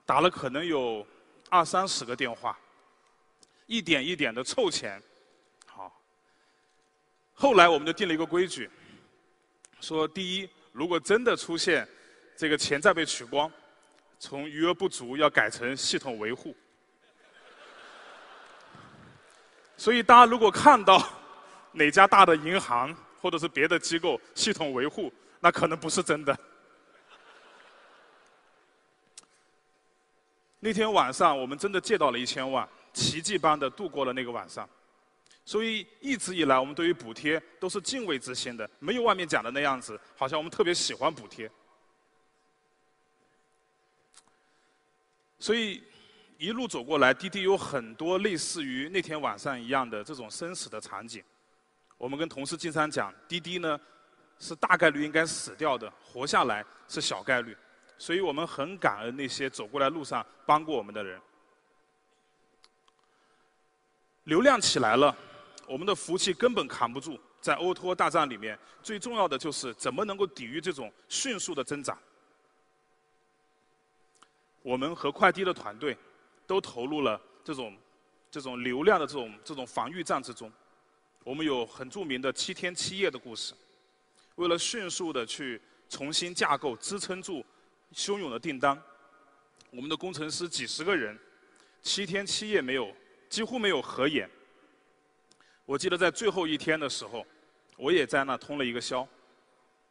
[0.05, 1.05] 打了可能有
[1.49, 2.57] 二三十个电话，
[3.65, 5.01] 一点一点的凑钱，
[5.65, 6.01] 好。
[7.33, 8.69] 后来我们就定了一个规矩，
[9.79, 11.87] 说第一，如果真的出现
[12.35, 13.49] 这个钱再被取光，
[14.19, 16.53] 从余额不足要改成系统维护。
[19.77, 21.01] 所以大家如果看到
[21.71, 26.37] 哪家大的银行或者是别的机构系统维护，那可能不是真的。
[30.59, 34.67] 那天晚上，我们真的借到了一千万，奇迹般的度过了那个晚上。
[35.43, 41.49] 所以一直以来，我们对于补贴都是敬畏之心的，没有外面讲的那样子，好像我们特别喜欢补贴。
[45.39, 45.83] 所以
[46.37, 51.23] 一路走过来，滴滴有很多类似于那天晚上一样的这种生死的场景。
[52.01, 53.79] 我们跟同事经常讲，滴滴呢
[54.39, 57.55] 是大概率应该死掉的，活下来是小概率。
[57.95, 61.21] 所以我们很感恩那些走过来路上帮过我们的人。
[64.23, 65.15] 流量起来了，
[65.67, 67.19] 我们的服务器根本扛不住。
[67.39, 71.95] 在 O2O 大战里面，最重要的就是怎么能够抵御这种迅速的增长。
[74.63, 75.95] 我们和快递的团队
[76.47, 77.77] 都投入了这种
[78.31, 80.51] 这种流量的这种这种防御战之中。
[81.23, 83.53] 我们有很著名的七天七夜的故事，
[84.35, 87.45] 为了迅速的去重新架构支撑住。
[87.93, 88.81] 汹涌的订单，
[89.69, 91.19] 我们的工程师几十个人，
[91.81, 92.89] 七天七夜没有，
[93.27, 94.29] 几乎没有合眼。
[95.65, 97.27] 我记得在最后一天的时候，
[97.75, 99.05] 我也在那通了一个宵。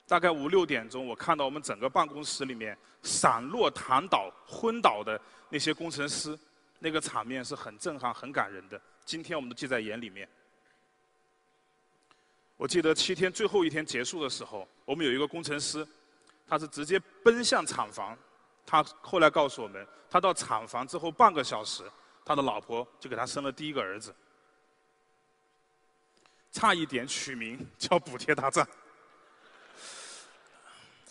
[0.06, 6.34] 大概五六点钟，我看到我们整个办公室里面散落躺倒、昏倒的那些工程师，
[6.78, 8.80] 那个场面是很震撼、很感人的。
[9.04, 10.26] 今天我们都记在眼里面。
[12.60, 15.86] 我记得七天最后一天结束的时候，我们有一个工程师。
[16.46, 18.18] 他是直接奔向厂房，
[18.66, 21.84] 他后来告诉我们，他到厂房之后半个小时，
[22.22, 24.12] 他的老婆就给他生了第一个儿子，
[26.50, 28.68] 差一点取名叫“补贴大战”。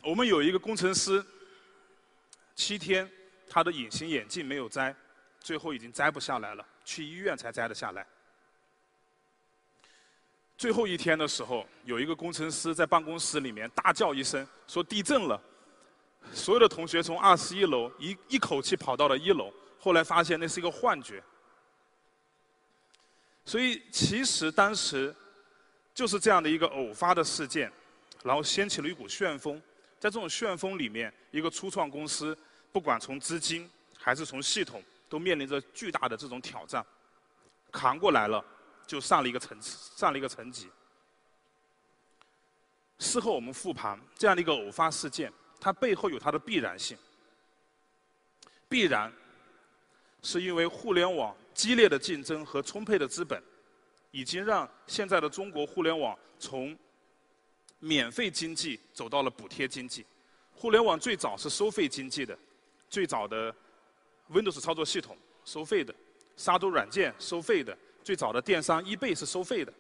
[0.04, 1.26] 我们有一个工程师，
[2.54, 3.10] 七天
[3.50, 4.94] 他的隐形眼镜没有摘，
[5.40, 8.06] 最后已经摘不下来了，去医院才摘得下来。
[10.60, 15.41] 最后一天的时候，有一个工程师在办公室里面大叫一声，说地震了。
[16.34, 21.24] 所有的同学从二十一楼一一口气跑到了一楼，后来发现那是一个幻觉。
[23.45, 25.15] 所以其实当时
[25.93, 27.72] 就是这样的一个偶发的事件，
[28.22, 29.56] 然后掀起了一股旋风。
[29.98, 32.38] 在这种旋风里面，一个初创公司，
[32.74, 36.86] 不管从资金还是从系统，都面临着巨大的这种挑战，
[37.72, 38.43] 扛过来了。
[38.89, 40.67] 就上了一个层次，上了一个层级。
[42.97, 46.97] 事后我们复盘，这样的一个偶发事件，它背后有它的必然性。
[48.67, 49.13] 必然
[50.23, 53.39] 是因为互联网激烈的竞争和充沛的资本，
[54.10, 56.75] 已经让现在的中国互联网从
[57.78, 60.04] 免费经济走到了补贴经济。
[60.52, 62.36] 互联网最早是收费经济的，
[62.89, 63.56] 最早的
[64.32, 65.93] Windows 操作系统收费的，
[66.36, 67.78] 杀毒软件收费的。
[68.10, 69.72] 最早的电商，易贝是收费的。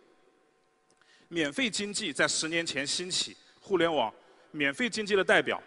[1.29, 4.13] 免费经济在十年前兴起，互联网
[4.51, 5.59] 免费经济的代表，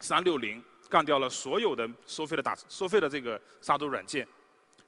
[0.00, 4.26] 三六零干掉了所有的收费的打收费的这个杀毒软件，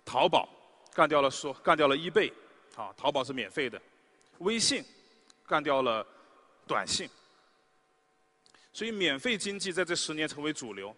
[0.05, 0.49] 淘宝
[0.93, 2.33] 干掉了说干掉了易贝，
[2.75, 3.81] 啊，淘宝是免费的，
[4.39, 4.85] 微信
[5.47, 6.05] 干掉了
[6.67, 7.09] 短信，
[8.73, 10.93] 所以免费经济在这十年成为主流，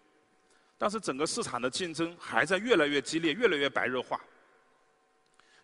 [0.79, 4.19] 但是整个市场的竞争还在越来越激烈，越来越白热化。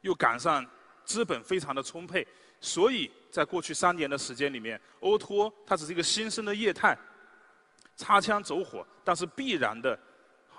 [0.04, 0.64] 又赶上
[1.02, 2.26] 资本非常的充沛，
[2.60, 6.96] 所以在过去三年的时间里面，O to 它只是一个新生的业态，
[7.96, 9.98] 擦枪走火，但是必然的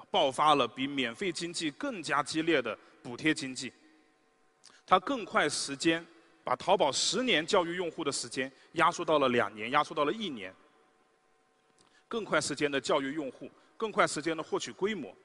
[0.09, 3.71] 爆发了比免费经济更加激烈的补贴经济。
[4.83, 6.03] 它更快时间，
[6.43, 10.51] 把淘宝十年教育用户的时间压缩到了两年，压缩到了一年。
[12.07, 15.15] 更快时间的教育用户，更快时间的获取规模，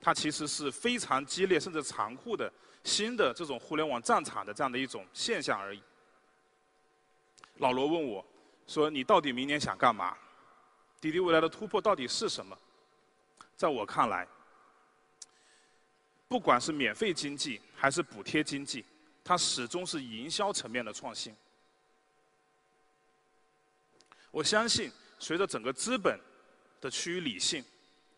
[0.00, 2.50] 它其实是非常激烈甚至残酷的。
[2.84, 5.82] 新的这种互联网战场的这样的一种现象而已。
[7.58, 8.24] 老罗问我，
[8.66, 10.16] 说你到底明年想干嘛？
[11.00, 12.56] 滴滴未来的突破到底是什么？
[13.56, 14.26] 在我看来，
[16.28, 18.84] 不管是免费经济还是补贴经济，
[19.22, 21.34] 它始终是营销层面的创新。
[24.30, 26.18] 我相信，随着整个资本
[26.80, 27.64] 的趋于理性，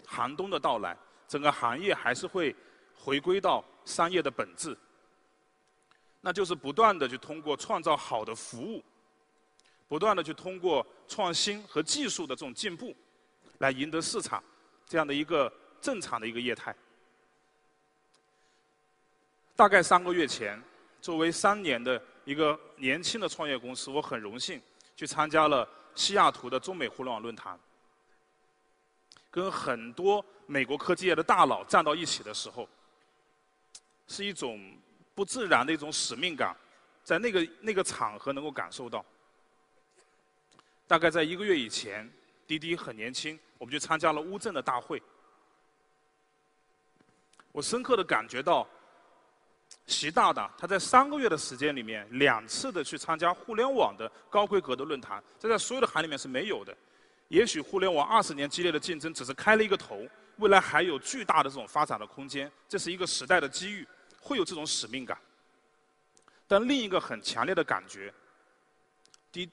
[0.07, 0.97] 寒冬的到来，
[1.27, 2.55] 整个行业还是会
[2.95, 4.77] 回归到商业的本质，
[6.21, 8.83] 那就是不断的去通过创造好的服务，
[9.89, 12.95] 不断的去通过创新和技术的这种进步，
[13.59, 14.43] 来赢得市场
[14.87, 16.75] 这样的一个正常的一个业态。
[19.57, 20.61] 大概三个月前，
[21.01, 24.61] 作为三年的一个年轻的创业公司，我很荣幸
[24.97, 25.69] 去参加了。
[25.97, 27.57] 西雅图的中美互联网论坛，
[29.31, 32.69] 跟很多美国科技业的大佬站到一起的时候，
[34.07, 34.61] 是一种
[35.15, 36.57] 不自然的一种使命感，
[37.03, 39.05] 在那个那个场合能够感受到。
[40.87, 42.11] 大概在一个月以前，
[42.47, 45.03] 滴滴很年轻，我们就参加了乌镇的大会，
[47.53, 48.69] 我深刻的感觉到。
[49.87, 56.75] 习大大他在三个月的时间里面，两次的去参加互联网的高规格的论坛，这在所有的行里面是没有的。
[57.29, 60.07] 也许互联网二十年激烈的竞争只是开了一个头，
[60.37, 63.87] 未来还有巨大的这种发展的空间，这是一个时代的机遇，
[64.21, 65.17] 会有这种使命感。
[66.47, 68.13] 但另一个很强烈的感觉，
[69.33, 69.49] 第，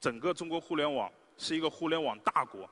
[0.00, 2.68] 整个中国互联网是一个互联网大国，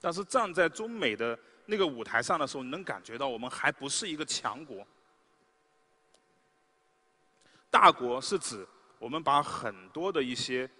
[0.00, 4.86] 但是站在中美的那个舞台上的时候，你能感觉到我们还不是一个强国。
[7.70, 8.66] 大国是指
[8.98, 10.70] 我们把很多的一些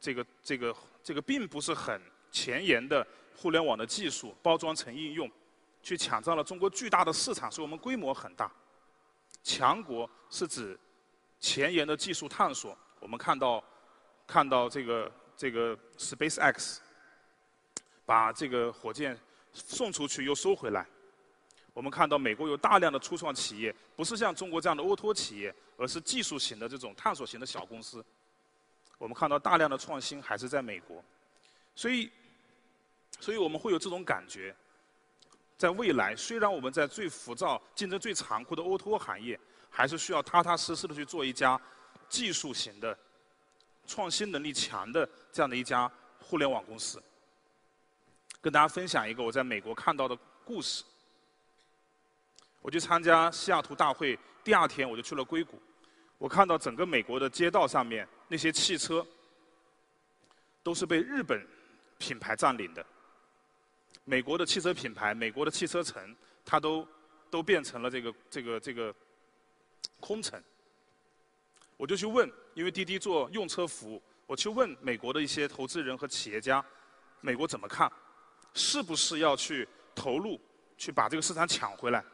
[0.00, 2.00] 这个这个这个并不是很
[2.32, 5.30] 前沿的互联网的技术包装成应用，
[5.82, 8.50] 去抢占了中国巨大的市场，所以我们规模很大。
[9.42, 10.78] 强国是指
[11.38, 13.62] 前沿的技术探索，我们看到
[14.26, 16.78] 看到这个这个 SpaceX
[18.06, 19.18] 把这个火箭
[19.52, 20.86] 送出去又收回来。
[21.74, 28.02] 我们看到美国有大量的初创企业，不是像中国这样的欧托企业，而是技术型的这种探索型的小公司。
[28.96, 31.04] 我们看到大量的创新还是在美国，
[31.74, 32.10] 所以，
[33.20, 34.54] 所以我们会有这种感觉，
[35.56, 39.38] 在未来，虽然我们在最浮躁、竞争最残酷的欧托行业，
[39.70, 41.60] 还是需要踏踏实实的去做一家
[42.08, 42.96] 技术型的、
[43.86, 47.02] 创新能力强的这样的一家互联网公司。
[48.40, 50.84] 跟大家分享一个我在美国看到的故事。
[52.60, 55.60] 我去参加西雅图大会，第二天我就去了硅谷。
[56.18, 59.06] 我看到整个美国的街道上面那些汽车，
[60.62, 61.46] 都是被日本
[61.98, 62.84] 品牌占领的。
[64.04, 66.86] 美国的汽车品牌，美国的汽车城，它都
[67.30, 68.94] 都变成了这个这个这个
[69.98, 70.40] 空城。
[71.76, 76.64] 我就去问，因为滴滴做用车服务，我去问美国的一些投资人和企业家，
[77.20, 77.90] 美国怎么看？
[78.52, 80.40] 是不是要去投入，
[80.78, 82.04] 去把这个市场抢回来？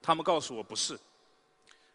[0.00, 0.96] 他们告诉我不是，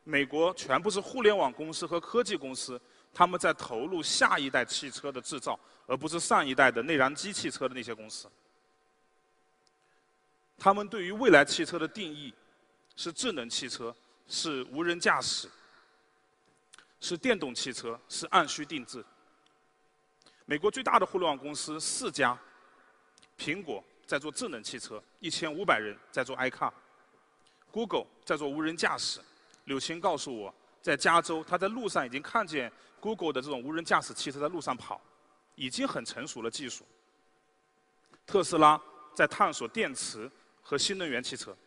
[0.03, 2.81] 美国全部是互联网公司和科技公司，
[3.13, 8.27] 他们在投入下一代汽车的制造，而不是上一代的内燃机汽车的那些公司。
[10.59, 12.33] 他们对于未来汽车的定义
[12.95, 13.95] 是智能汽车，
[14.27, 15.49] 是无人驾驶，
[16.99, 19.03] 是电动汽车，是按需定制。
[20.45, 22.37] 美国最大的互联网公司四家，
[23.37, 26.71] 苹果在做智能汽车，一千五百人在做 iCar。
[27.71, 29.21] Google 在做无人驾驶，
[29.65, 34.99] 柳青告诉我，在加州，他在路上已经看见 Google 的这种无人驾驶汽车在路上跑，
[35.55, 36.83] 已经很成熟了技术。
[38.25, 38.81] 特斯拉
[39.13, 40.29] 在探索电池
[40.69, 41.57] 和新能源汽车，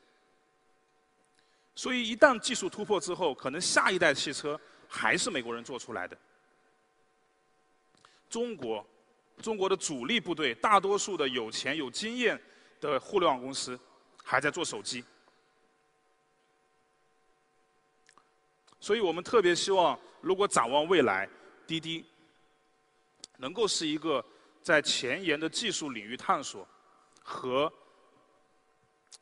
[1.74, 6.16] 所以一旦技术突破之后，可能下一代汽车还是美国人做出来的。
[8.30, 8.86] 中国，
[9.42, 12.40] 中国的主力部队，大多数的有钱有经验
[12.80, 13.76] 的互联网公司
[14.22, 15.04] 还在做手机。
[18.78, 21.28] 所以我们特别希望，如果展望未来，
[21.66, 22.04] 滴滴
[23.36, 24.24] 能够是一个
[24.62, 26.64] 在前沿的技术领域探索
[27.20, 27.72] 和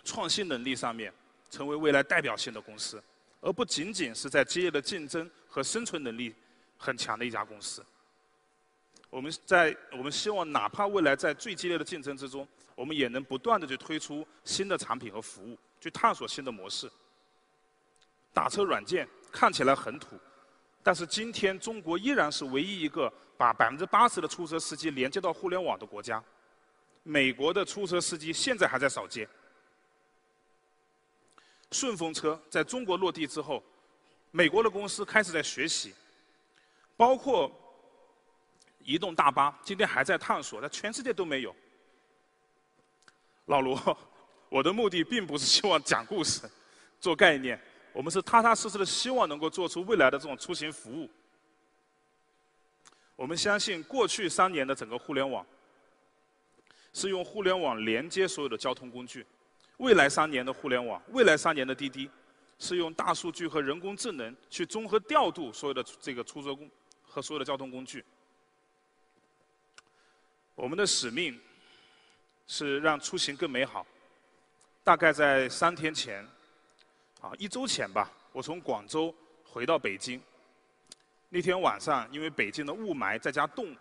[0.04, 1.12] 创新能力上面
[1.50, 3.02] 成为未来代表性的公司，
[3.40, 6.34] 而不仅仅是在激烈的竞争和生存能力
[6.76, 7.84] 很强的一家公司。
[9.08, 16.90] 我们在我们希望，哪怕未来在最激烈的竞争之中，我们也能不断的去推出新的产品和服务，去探索新的模式。
[18.32, 19.08] 打车软件。
[19.32, 20.18] 看起来很土，
[20.82, 26.20] 但是今天中国依然是唯一一个把百分之八十的出租车司机连接到互联网的国家。
[27.04, 29.28] 美国的出租车司机现在还在扫街。
[31.72, 33.62] 顺风车在中国落地之后，
[34.30, 35.94] 美国的公司开始在学习，
[36.96, 37.50] 包括
[38.84, 41.54] 移动大巴今天还在探索，但全世界都没有。
[43.46, 43.98] 老罗，
[44.48, 46.48] 我的目的并不是希望讲故事、
[47.00, 47.60] 做概念，
[47.92, 51.08] 我们是踏踏实实的希望能够做出未来的这种出行服务。
[53.16, 55.44] 我们相信过去三年的整个互联网
[56.92, 59.26] 是用互联网连接所有的交通工具，
[59.80, 62.08] 未来三年的互联网，未来三年的滴滴
[62.58, 66.70] 是用大数据和人工智能去综合调度所有的这个出租工
[67.02, 68.04] 和所有的交通工具。
[70.54, 71.40] 我们的使命
[72.46, 73.86] 是让出行更美好。
[74.84, 76.22] 大概在三天前，
[77.22, 79.14] 啊，一周前吧，我从广州
[79.44, 80.20] 回到北京。
[81.30, 83.74] 那天晚上，因为北京的雾霾再加冻，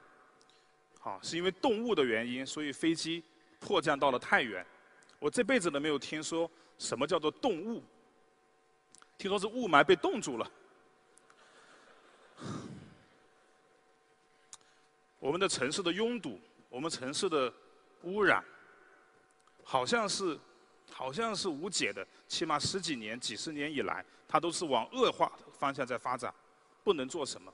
[1.02, 3.22] 啊，是因为冻雾的原因，所以飞机
[3.60, 4.66] 迫降到了太原。
[5.20, 7.84] 我这辈子都没有听说什么叫做冻雾，
[9.18, 10.52] 听说是雾霾被冻住了。
[15.20, 16.40] 我们的城市的拥堵，
[16.70, 17.54] 我们城市的
[18.04, 18.44] 污染，
[19.64, 20.40] 好像是。
[20.92, 26.34] 好像是无解的，起码十几年、几十年以来，它都是往恶化方向在发展，
[26.84, 27.54] 不能做什么。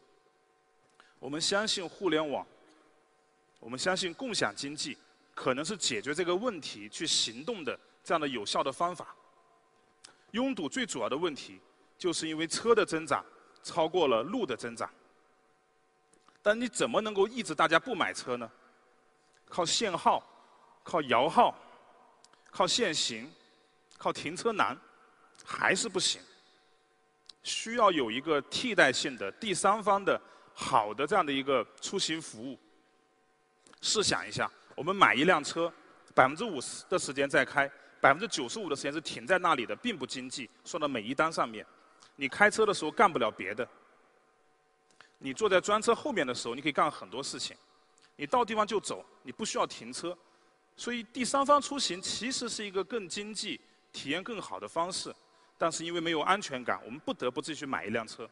[1.20, 2.47] 我们相信互联网，
[3.59, 4.97] 我们相信共享经济，
[5.36, 9.13] 可能是解决这个问题去行动的这样的有效的方法。
[10.31, 11.61] 拥堵最主要的问题，
[11.97, 13.23] 就是因为车的增长
[13.61, 14.89] 超过了路的增长。
[16.41, 18.49] 但你怎么能够抑制大家不买车呢？
[19.47, 20.27] 靠限号，
[20.83, 21.55] 靠摇号。
[22.51, 23.29] 靠限行，
[23.97, 24.79] 靠停车难，
[25.43, 26.21] 还是不行。
[27.43, 30.19] 需要有一个替代性的第三方的
[30.53, 32.57] 好的这样的一个出行服务。
[33.81, 35.71] 试想一下，我们买一辆车，
[36.13, 37.69] 百分之五十的时间在开，
[38.01, 40.49] 百分之九十五的时间是停在那里的，并不经济。
[40.63, 41.65] 算到每一单上面，
[42.15, 43.67] 你开车的时候干不了别的。
[45.17, 47.55] 你坐在专车后面的时候，你可以干很多事情。
[48.17, 50.15] 你到地方就走，你不需要停车。
[50.78, 53.59] 所以，第三方出行其实是一个更经济、
[53.93, 55.13] 体验更好的方式，
[55.57, 58.30] 但是因为没有安全感，我们不得不继续买一辆车。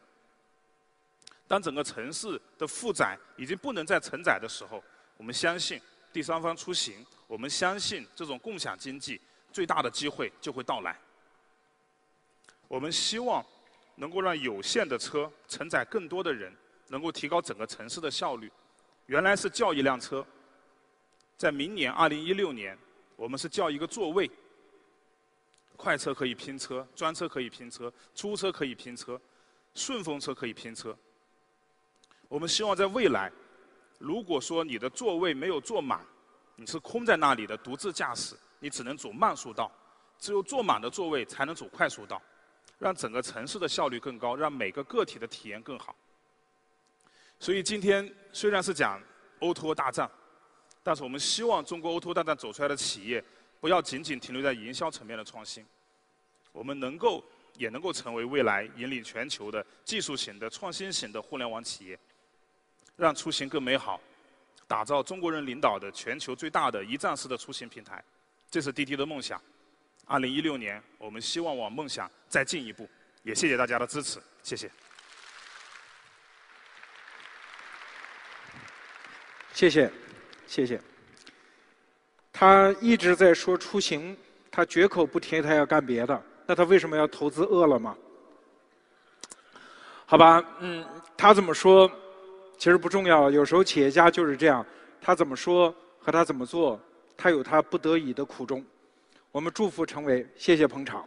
[1.48, 4.84] 当整个城市的负载已经不能再承载的时候，
[5.16, 5.80] 我们相信
[6.14, 9.20] 第三方出行，我们相信这种共享经济
[9.52, 10.96] 最大的机会就会到来。
[12.68, 13.44] 我们希望
[13.96, 16.54] 能够让有限的车承载更多的人，
[16.86, 18.48] 能够提高整个城市的效率。
[19.06, 20.24] 原来是叫一辆车。
[21.36, 22.78] 在明年二零一六年，
[23.16, 24.30] 我们是叫一个座位，
[25.76, 29.20] 快车可以拼车，专车可以拼车，出租车可以拼车，
[29.74, 30.96] 顺风车可以拼车。
[32.28, 33.32] 我们希望在未来，
[34.04, 36.04] 如果说你的座位没有坐满，
[36.56, 39.72] 你是空在那里的独自驾驶，你只能走慢速道，
[40.18, 42.20] 只有坐满的座位才能走快速道，
[42.78, 45.96] 让整个城市的效率更高，让每个个体的体验更好。
[47.40, 49.02] 所以今天虽然是讲
[49.40, 50.10] O2O 大战。
[50.86, 53.24] 但是我们希望中国 O2O 大战走出来的企业，
[53.58, 55.64] 不要仅仅停留在营销层面的创新，
[56.52, 57.24] 我们能够
[57.56, 61.98] 也能够成为未来引领全球的技术型的创新型的互联网企业，
[62.96, 64.00] 让出行更美好，
[64.66, 68.02] 打造中国人领导的全球最大的一站式的出行平台，
[68.50, 69.40] 这是滴滴的梦想。
[70.06, 72.88] 二零一六年，我们希望往梦想再进一步，
[73.22, 74.70] 也谢谢大家的支持，谢谢。
[79.52, 79.90] 谢谢。
[80.46, 80.80] 谢谢。
[82.32, 84.16] 他一直在说出行，
[84.50, 86.22] 他绝口不提他要干别的。
[86.46, 87.96] 那他为什么要投资饿了么？
[90.04, 90.86] 好吧，嗯，
[91.16, 91.90] 他怎么说
[92.56, 93.30] 其实不重要。
[93.30, 94.64] 有时候企业家就是这样，
[95.00, 96.80] 他怎么说和他怎么做，
[97.16, 98.64] 他有他不得已的苦衷。
[99.30, 101.04] 我们祝福成为，谢谢捧场。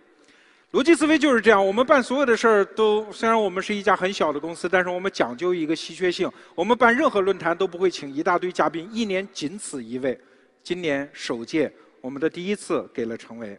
[0.74, 6.30] 逻辑思维就是这样，我们办所有的事儿都，虽然我们是一家很小的公司，但是我们讲究一个稀缺性。
[6.54, 10.20] 我们办任何论坛都不会请一大堆嘉宾，一年仅此一位。
[10.62, 11.72] 今年首届，
[12.02, 13.58] 我们的第一次给了程维。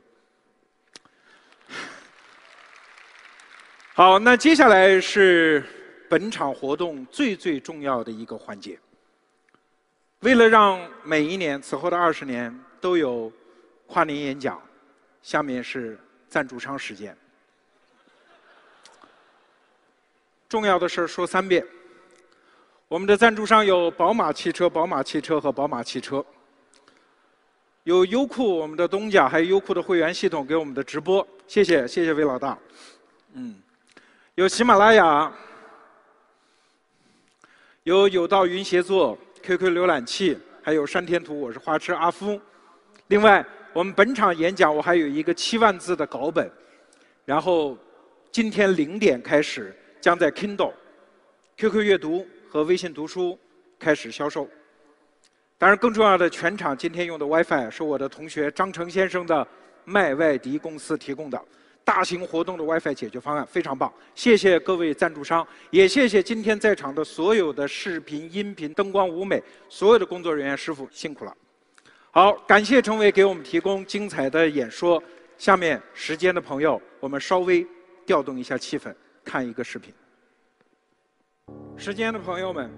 [3.94, 5.64] 好，那接下来是
[6.08, 8.78] 本场活动最最重要的一个环节。
[10.20, 13.32] 为了让每一年此后的二十年都有
[13.86, 14.60] 跨年演讲，
[15.22, 15.98] 下面是。
[16.30, 17.16] 赞助商时间，
[20.46, 21.66] 重要的事儿说三遍。
[22.86, 26.22] 我们的赞助商有宝马汽车、宝马汽车和宝马汽车，
[27.84, 32.58] 有优酷我们的东家，还有优酷的会员系统给我们的直播，谢谢谢谢魏老大。
[33.32, 33.58] 嗯，
[34.34, 35.32] 有喜马拉雅，
[37.84, 42.40] 有有道云协作、QQ 浏览器，还有山天图，我是花痴阿夫。
[43.08, 43.44] 另外。
[43.74, 46.50] 我们本场演讲，我还有一个七万字的稿本，
[47.24, 47.78] 然后
[48.32, 50.72] 今天零点开始，将在 Kindle、
[51.56, 53.38] QQ 阅读和微信读书
[53.78, 54.48] 开始销售。
[55.58, 59.46] 当然，更重要的，全场今天用的 WiFi 是我的同学张成先生的
[59.84, 61.40] 麦外迪公司提供的
[61.88, 63.90] 大型活动的 WiFi 解决方案，非常棒。
[64.14, 71.34] 谢谢各位赞助商，也谢谢今天在场的所有的视频、音频、灯光、舞美所有的工作人员师傅，辛苦了。
[72.10, 75.02] 好，感谢陈伟给我们提供精彩的演说。
[75.38, 77.66] 下面时间的朋友，我们稍微
[78.04, 79.90] 调动一下气氛，看一个视频。
[81.78, 82.70] 时间的朋友们，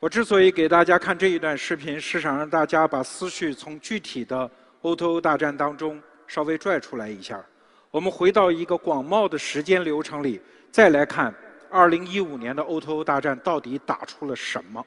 [0.00, 7.44] 我之所以给大家看这一段视频，是想让大家把思绪从具体的 O2O 大战当中稍微拽出来一下。
[7.92, 10.40] 我们回到一个广袤的时间流程里，
[10.70, 11.32] 再来看
[11.70, 14.82] 2015年的 O2O 大战到底打出了什么？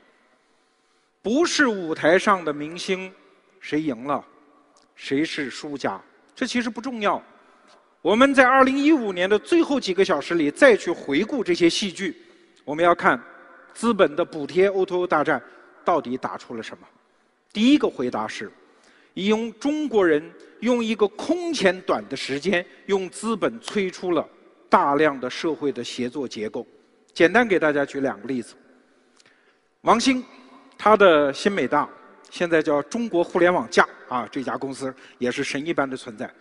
[1.21, 3.13] 不是舞台上的明星
[3.59, 4.25] 谁赢了，
[4.95, 6.01] 谁是输家，
[6.35, 7.21] 这其实不重要。
[8.01, 12.17] 我们在2015年的最后几个小时里再去回顾这些戏剧。
[12.63, 13.21] 我们要看
[13.71, 15.39] 资本的补贴 O2O 大战
[15.83, 16.87] 到底打出了什么？
[17.53, 18.51] 第一个回答是：
[19.15, 20.23] 用中国人
[20.59, 24.27] 用一个空前短的时间，用资本催出了
[24.69, 26.65] 大量的社会的协作结构。
[27.13, 28.53] 简单给大家举两个例子。
[29.81, 30.23] 王兴，
[30.77, 31.89] 他的新美大
[32.29, 36.31] 现在叫中国互联网架啊，这家公司也是神一般的存在。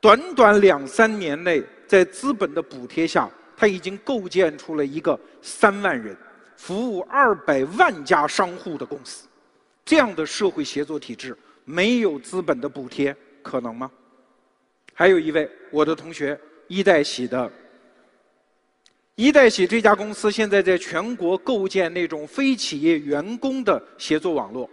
[0.00, 3.30] 短短两三年内，在资本的补贴下。
[3.56, 6.14] 他已经构建出了一个三万人、
[6.56, 9.28] 服务二百万家商户的公司，
[9.84, 13.90] 这样的社会协作体制，没有资本的补贴可能吗？
[14.92, 16.38] 还有一位我的同学
[16.68, 17.50] 一代喜的，
[19.16, 24.68] 一代喜这家公司现在在全国构建那种非企业员工的协作网络。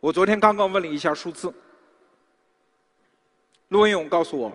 [0.00, 1.52] 我昨天刚刚问了一下数字，
[3.68, 4.50] 陆文勇告诉我，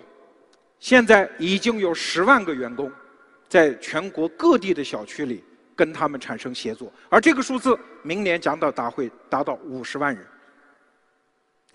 [0.80, 2.91] 现在已经有十万个员工。
[3.47, 5.43] 在全国各地的小区里
[5.76, 10.26] 跟他们产生协作，而这个数字明年将到达会达到五十万人。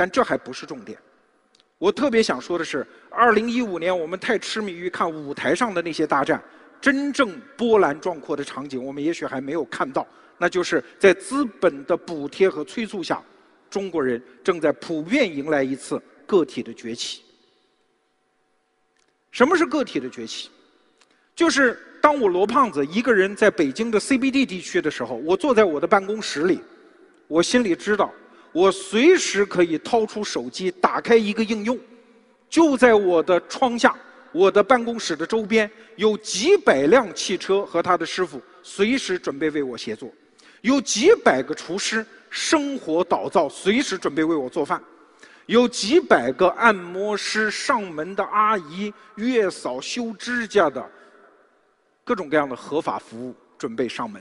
[0.00, 0.98] 但这还不是重点，
[1.76, 6.42] 我特别想说的是，二零一五年我们太痴迷于看舞台上的那些大战，
[6.80, 10.06] 真正波澜壮阔的场景我们也许还没有看到，
[10.38, 13.22] 那就是在资本的补贴和催促下，
[13.68, 17.20] 中国人正在普遍迎来一次个体的崛起。
[19.30, 20.48] 什么是个体的崛起？
[21.36, 26.58] 就是当我罗胖子一个人在北京的 CBD 地区的时候，我坐在我的办公室里，
[27.28, 28.10] 我心里知道，
[28.52, 31.78] 我随时可以掏出手机，打开一个应用，
[32.48, 33.94] 就在我的窗下，
[34.32, 40.12] 我的办公室的周边有几百辆汽车和他的师傅随时准备为我协作，
[40.62, 44.82] 有几百个厨师生火倒灶，随时准备为我做饭，
[45.46, 50.84] 有几百个按摩师、上门的阿姨、月嫂、修指甲的。
[52.02, 54.20] 各种各样的合法服务准备上门。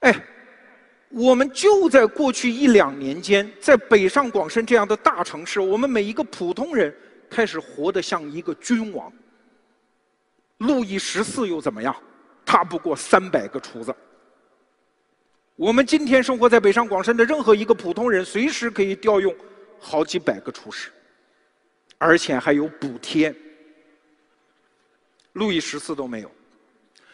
[0.00, 0.26] 哎，
[1.14, 6.92] 我们就在过去一两年间，在北上广深这样的大城市，我们每一个普通人
[7.30, 9.12] 开始活得像一个君王。
[10.58, 11.94] 路易十四又怎么样？
[12.44, 13.94] 他不过三百个厨子。
[15.54, 19.32] 我们今天生活在北上广深的任何一个普通人，随时可以调用
[19.78, 20.90] 好几百个厨师，
[21.96, 23.32] 而且还有补贴。
[25.34, 26.30] 路易十四都没有，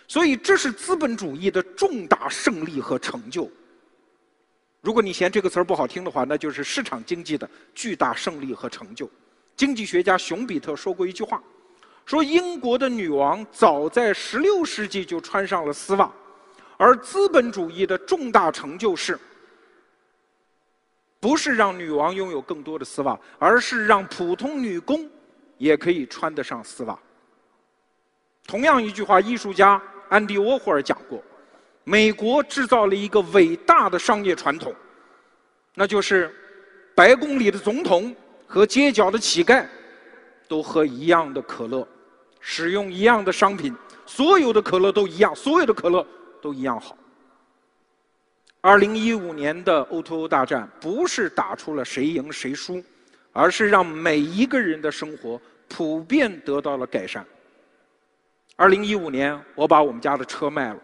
[0.08, 3.50] 所以这是资本主义的重大胜利和成就。
[4.80, 9.08] 如果你嫌这个词儿不好听的话，那就是市场经济的巨大胜利和成就。
[9.56, 11.42] 经济学家熊彼特说过一句话，
[12.06, 16.10] 说英国的女王早在16世纪就穿上了丝袜，
[16.78, 19.18] 而资本主义的重大成就是，
[21.20, 25.06] 不是让女王拥有更多的丝袜，而是让普通女工
[25.58, 26.98] 也可以穿得上丝袜。
[28.46, 31.22] 同样一句话，艺术家安迪沃霍尔讲过
[31.90, 34.72] ：“美国制造了一个伟大的商业传统，
[35.74, 36.32] 那就是
[36.94, 38.14] 白宫里的总统
[38.46, 39.66] 和街角的乞丐
[40.46, 41.84] 都喝一样的可乐，
[42.38, 43.74] 使用一样的商品，
[44.06, 46.06] 所有的可乐都一样，所有的可乐
[46.40, 46.96] 都一样好。”
[48.62, 52.80] 二零一五年的 O2O 大战不是打出了谁赢谁输，
[53.32, 57.26] 而是让每一个人的生活普遍得到了改善。
[58.54, 60.78] 二零一五年，我把我们家的车卖了，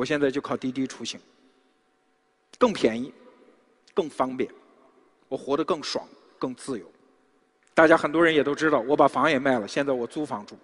[0.00, 1.20] 我现在就靠滴滴出行，
[2.58, 3.12] 更便宜，
[3.92, 4.50] 更方便，
[5.28, 6.90] 我活得更爽，更自由。
[7.74, 10.56] 大家很多人也都知道，我把房也卖了，现在我租房住，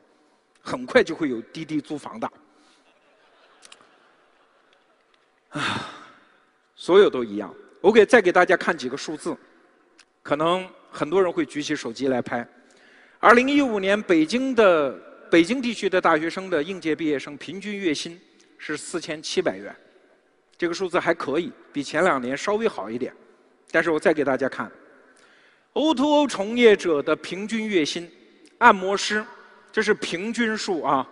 [0.63, 2.33] 很快就会有滴滴租房的。
[5.51, 5.93] 啊，
[6.75, 7.55] 所有都一样。
[7.83, 9.37] 我给再给大家看几个数字，
[10.23, 12.49] 可能很多人会举起手机来拍。
[13.19, 14.99] 二零一五年北京的。
[15.29, 18.19] 北京地区的大学生的应届毕业生平均月薪
[18.59, 19.75] 是四千七百元，
[20.57, 23.13] 这个数字还可以，比前两年稍微好一点。
[23.71, 24.71] 但是我再给大家看
[25.75, 28.11] O2O 从业者的平均月薪，
[28.59, 29.25] 按摩师，
[29.71, 31.07] 这是平均数啊，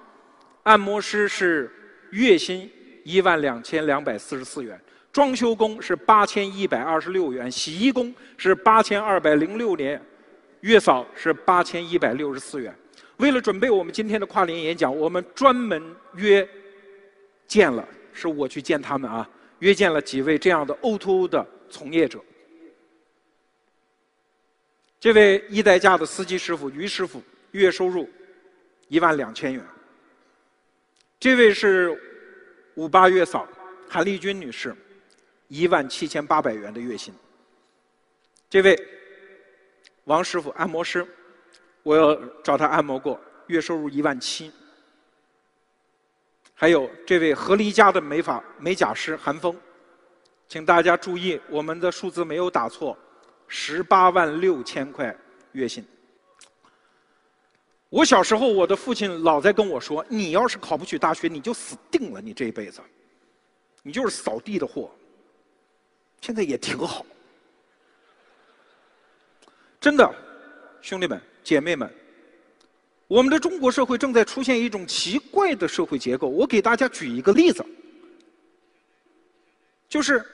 [0.62, 1.70] 按摩师是
[2.11, 2.70] 月薪
[3.05, 4.80] 一万两千两百四十四元，
[5.12, 10.01] 装修工是八千一百二十六元，洗衣工是八千二百零六年，
[10.61, 12.74] 月嫂是八千一百六十四元。
[13.18, 16.49] 为了准备我们今天的跨年演讲，我们专门约
[17.55, 19.30] 见了，是我去见他们啊，
[19.61, 22.18] 约见了几位这样的 O2O 的从业者。
[24.98, 28.11] 这位一代驾的司机师傅于师傅，月收入
[28.88, 29.64] 一万两千元。
[31.20, 31.96] 这位是
[32.74, 33.46] 五八月嫂
[33.88, 34.74] 韩丽君女士，
[35.46, 37.14] 一万七千八百元的月薪。
[38.50, 38.76] 这位
[40.07, 41.07] 王师傅按摩师，
[41.84, 44.50] 我要找他按摩过，月收入一万七。
[46.55, 49.55] 还有这位何离家的美发美甲师韩峰，
[50.48, 52.96] 请大家注意，我们的数字没有打错。
[53.46, 55.14] 十八万六千块
[55.52, 55.84] 月薪。
[57.90, 62.80] 我小时候，我的父亲老在跟我说：“你要是考不取大学，你就死定了，你这一辈子，
[63.82, 64.90] 你就是扫地的货。”
[66.20, 67.05] 现在也挺好，
[69.78, 70.14] 真的，
[70.80, 71.94] 兄弟们、姐妹们，
[73.09, 76.28] 我们的中国社会正在出现一种奇怪的社会结构。
[76.28, 77.64] 我给大家举一个例子，
[79.88, 80.24] 就是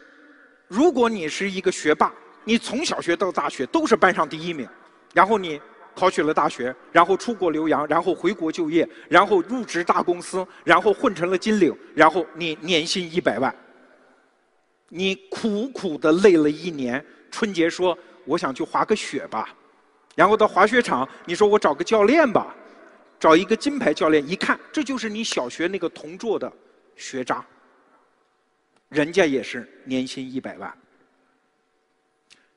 [0.68, 2.12] 如果你是一个学霸。
[2.42, 4.66] 你从小学到大学都是班上第一名，
[5.12, 5.60] 然后你
[5.94, 13.54] 考取了大学，然后出国留洋，然后回国就业，然后入职大公司，然后混成了金领，然后你年薪一百万。
[14.88, 19.54] 你苦苦的累了一年，春节说我想去滑个雪吧，
[20.14, 22.56] 然后到滑雪场，你说我找个教练吧，
[23.20, 26.50] 找一个金牌教练，一看这就是你小学那个同桌的
[26.96, 27.44] 学渣，
[28.88, 30.72] 人家也是年薪一百万。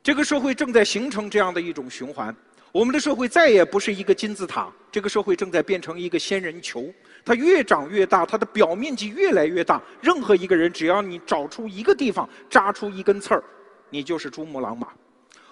[0.02, 2.34] 这个社会正在形成这样的一种循环，
[2.72, 6.94] 我们的社会再也不是一个金字塔，这个社会正在变成一个仙人球，
[7.26, 9.82] 它越长越大，它的表面积越来越大。
[10.02, 13.44] 任何一个人，只要你找出一个地方扎出一根刺儿，
[13.90, 14.88] 你就是珠穆朗玛。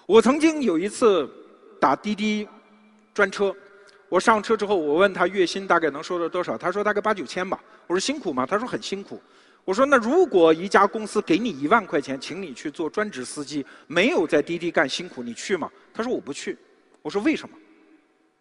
[0.05, 1.29] 我曾经有一次
[1.81, 2.47] 打滴滴
[3.13, 3.53] 专车，
[4.11, 7.57] 我上车之后，我问他月薪大概能收到多少，他说大概八九千吧。
[7.87, 8.45] 我说辛苦吗？
[8.45, 9.21] 他说很辛苦。
[9.63, 16.57] 我说：“那如果一家公司给你一万块钱，请你去做专职司机，没有在滴滴干辛苦，你去吗？”他说：“我不去。”
[17.01, 17.55] 我说：“为什么？”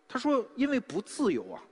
[0.08, 1.62] 他说：“因为不自由啊！”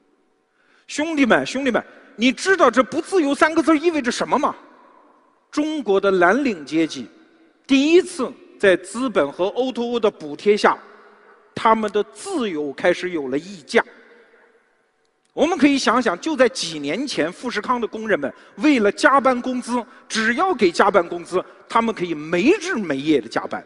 [0.87, 1.83] 兄弟们，兄弟们，
[2.15, 4.55] 你知道这“不自由”三个字意味着什么吗？
[5.51, 7.09] 中国的蓝领阶级
[7.67, 10.79] 第一次在资本和 O2O 的补贴下，
[11.59, 13.85] 他们的自由开始有了溢价。
[15.33, 23.65] 我们可以想想，就在几年前，富士康的工人们为了加班工资，只要给加班工资，他们可以没日没夜的加班，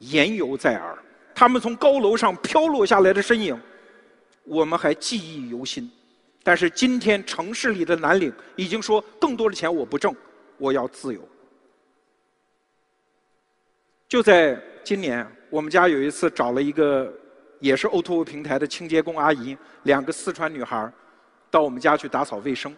[0.00, 0.98] 言犹在耳。
[1.32, 3.56] 他们从高楼上飘落下来的身影，
[4.42, 5.88] 我们还记忆犹新。
[6.42, 10.12] 但是今天，城市里的蓝领已经说，更多的钱我不挣，
[10.58, 11.20] 我要自由。
[14.08, 15.26] 就在今年，
[15.56, 17.10] 我们家有一次找了一个。
[17.58, 20.92] 也是 O2O 平台的清洁工阿姨，两个四川女孩
[21.50, 22.70] 到我们家去打扫卫生。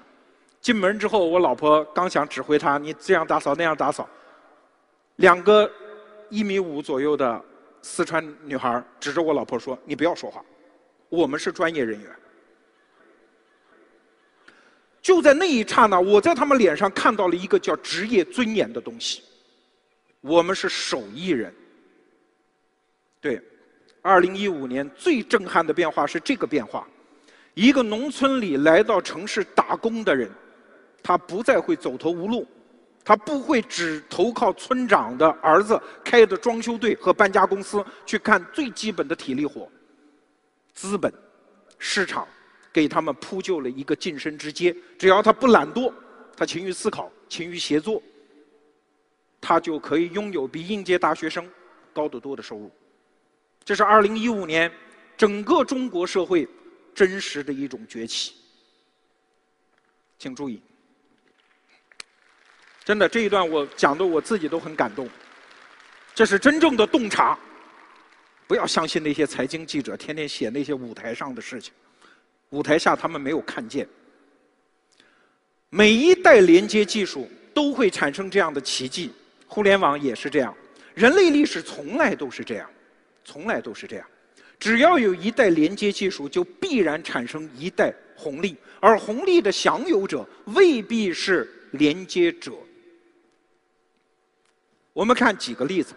[0.60, 4.08] 进门之后，我老婆刚想指挥她，你这样打扫那样打扫。
[5.16, 5.68] 两个
[6.28, 7.44] 一米五左右的
[7.82, 10.44] 四川女孩指着我老婆说：“你不要说话，
[11.08, 12.08] 我们是专业人员。”
[15.02, 19.24] 就在那一刹那，我在他们脸上看到了一个叫职业尊严的东西。
[20.20, 21.52] 我们是手艺人，
[23.20, 23.40] 对。
[24.00, 26.88] 二零一五年最震撼的变化是这个变化：
[27.54, 30.30] 一个农村里来到城市打工的人，
[31.02, 32.46] 他不再会走投无路，
[33.04, 39.70] 他不会只投靠村长的儿子开的装修队和搬家公司去干最基本的体力活。
[40.72, 41.12] 资本、
[41.76, 42.26] 市场
[42.72, 45.92] 给他们铺就了一个晋升之阶，只要他不懒惰，
[46.36, 48.00] 他勤于思考、勤于协作，
[49.40, 51.46] 他就可以拥有比应届大学生
[51.92, 52.70] 高得多的收入。
[53.68, 54.72] 这是二零一五年
[55.14, 56.48] 整个中国社会
[56.94, 58.32] 真实的一种崛起，
[60.18, 60.58] 请注意，
[62.82, 65.06] 真的这一段我讲的我自己都很感动，
[66.14, 67.38] 这是真正的洞察，
[68.46, 71.70] 不要相信那些财经记者天天写那些舞台上的事情，
[72.48, 73.86] 舞台下他们没有看见，
[75.68, 79.12] 每一代连接技术都会产生这样的奇迹，
[79.46, 80.56] 互联网也是这样，
[80.94, 82.66] 人类历史从来都是这样。
[83.28, 84.06] 从来都是这样，
[84.58, 92.52] 只要有一代连接技术，就必然产生一代红利，而红利的享有者未必是连接者。
[94.94, 95.92] 我们看几个例子，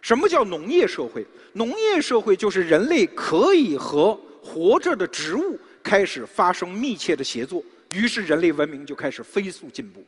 [0.00, 1.26] 什么叫农业社会？
[1.52, 7.62] 农业社会就是人类可以和活着的植物开始发生密切的协作，
[7.94, 10.02] 于是人类文明就开始飞速进步。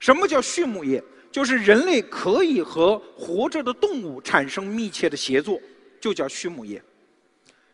[0.00, 1.00] 什么叫畜牧业？
[1.30, 5.60] 就是人类可以和活着的动物产生密切的协作，
[6.04, 6.82] 就叫畜牧业。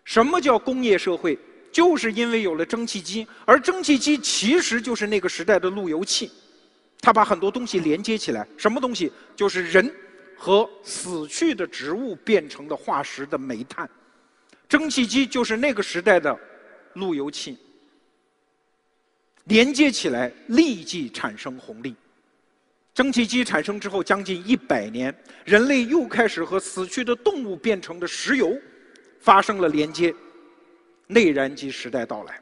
[0.04, 1.36] 什么叫工业社会？
[1.72, 6.30] 就是因为有了蒸汽机，而蒸汽机其实就是那个时代的路由器，
[7.00, 8.46] 它把很多东西连接起来。
[8.56, 9.10] 什么东西？
[9.34, 9.92] 就是人
[10.36, 13.90] 和死去的植物变成的化石的煤炭。
[14.68, 16.38] 蒸汽机就是那个时代的
[16.92, 17.58] 路由器，
[19.46, 21.96] 连接起来立即产生红利。
[22.92, 25.14] 蒸汽机产生之后，将近一百年，
[25.44, 28.52] 人类又开始和死去的动物变成的石油
[29.20, 30.12] 发生了连接，
[31.06, 32.40] 内燃机时代到来。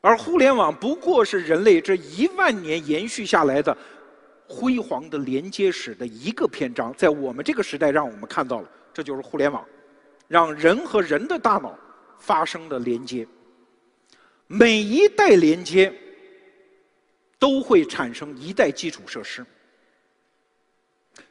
[0.00, 3.76] 而互联网不过是人类这一万年延续下来的
[4.48, 9.62] 辉煌的连接史的一个篇章，在我们这个时代，让我们看到了，这就是互联网，
[10.26, 11.78] 让人和人的大脑
[12.18, 13.26] 发生了连接。
[14.46, 15.92] 每一代连接。
[17.40, 19.44] 都会产生一代基础设施。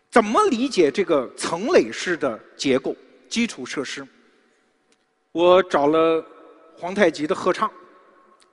[0.10, 2.93] 怎么理解这个层垒式的结构？
[3.30, 4.03] 基础设施，
[5.32, 6.26] 我找了
[6.76, 7.72] 皇太极的合唱，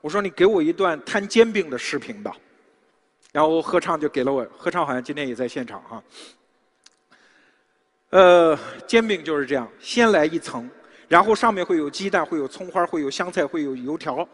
[0.02, 2.36] 我说你给我一段摊煎饼的视频吧，
[3.32, 4.46] 然后合唱就给了我。
[4.58, 6.04] 合唱好像今天也在现场哈。
[8.10, 10.70] 呃，煎饼就是这样，先来一层，
[11.08, 14.28] 然后上面会有鸡蛋，会有葱花，会有香菜，会有油条。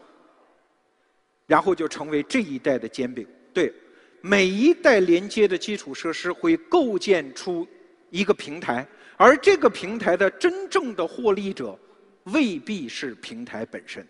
[1.45, 3.27] 然后就成为这一代的煎饼。
[3.53, 3.73] 对，
[4.21, 7.67] 每一代连接的基础设施会构建出
[8.09, 8.87] 一个平台，
[9.17, 11.77] 而这个平台的真正的获利者
[12.25, 14.05] 未必是平台本身。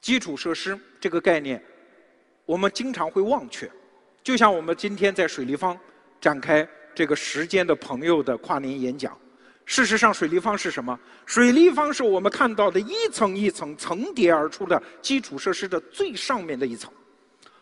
[0.00, 1.62] 基础设施这个概念，
[2.44, 3.70] 我们经常会忘却。
[4.22, 5.78] 就像我们今天在水立方
[6.20, 9.16] 展开这个时间的朋友的跨年演讲。
[9.64, 10.98] 事实上，水立方是什么？
[11.24, 16.90] 水立方是我们看到的一层一层层叠而出的基础设施的最上面的一层。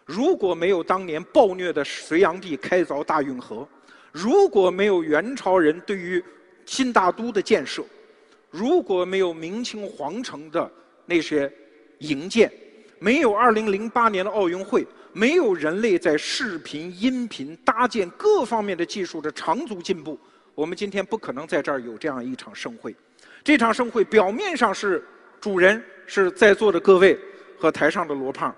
[0.07, 3.69] 如果没有当年暴虐的隋炀帝开凿大运河，
[4.11, 6.25] 如果没有元朝人对于
[6.67, 7.85] 新大都的建设，
[8.51, 10.69] 如果没有明清皇城的
[11.07, 11.53] 那些
[11.99, 12.51] 营建，
[12.99, 20.19] 没有2008年的奥运会，没有人类在视频、音频搭建各方面的技术的长足进步。
[20.55, 22.95] 我们今天不可能在这儿有这样一场盛会。
[23.43, 25.03] 这场盛会表面上是
[25.41, 27.19] 主人是在座的各位
[27.59, 28.55] 和台上的罗胖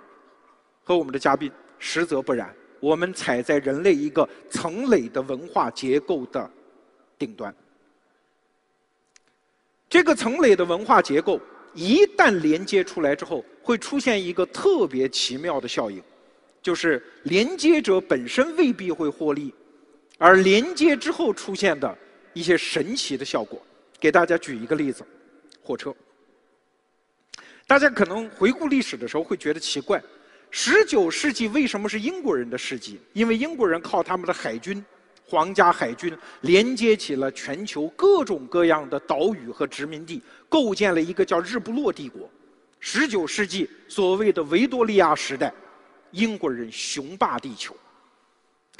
[0.83, 2.53] 和我们的嘉宾，实则不然。
[2.81, 6.51] 我们踩在人类一个层垒的文化结构的
[7.17, 7.55] 顶端。
[9.89, 11.41] 这个层垒的文化结构
[11.75, 16.03] 一旦连接出来之后，会出现一个特别奇妙的效应，
[16.61, 19.55] 就是连接者本身未必会获利。
[20.25, 21.99] 而连接之后出现的
[22.33, 23.61] 一些神奇的效果，
[23.99, 25.05] 给大家举一个例子：
[25.61, 25.93] 火车。
[27.67, 30.01] 大家可能回顾历史的时候会觉得奇怪，
[30.49, 33.01] 十九世纪为什么是英国人的世纪？
[33.15, 34.85] 因为英国人靠他们的海军、
[35.27, 42.31] 皇家海军连接起了全球各种各样的岛屿和殖民地，构建了一个叫日不落帝国。
[42.79, 45.53] 十九世纪所谓的维多利亚时代，
[46.13, 47.75] 英国人雄霸地球。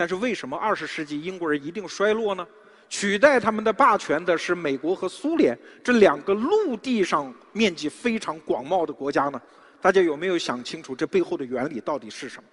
[0.03, 2.45] 但是为什么二十世纪英国人一定衰落呢？
[2.89, 9.41] 取代他们的霸权的是美国和苏联这两个陆地上面积非常广袤的国家呢？
[9.81, 12.49] 大家有没有想清楚这背后的原理到底是什么？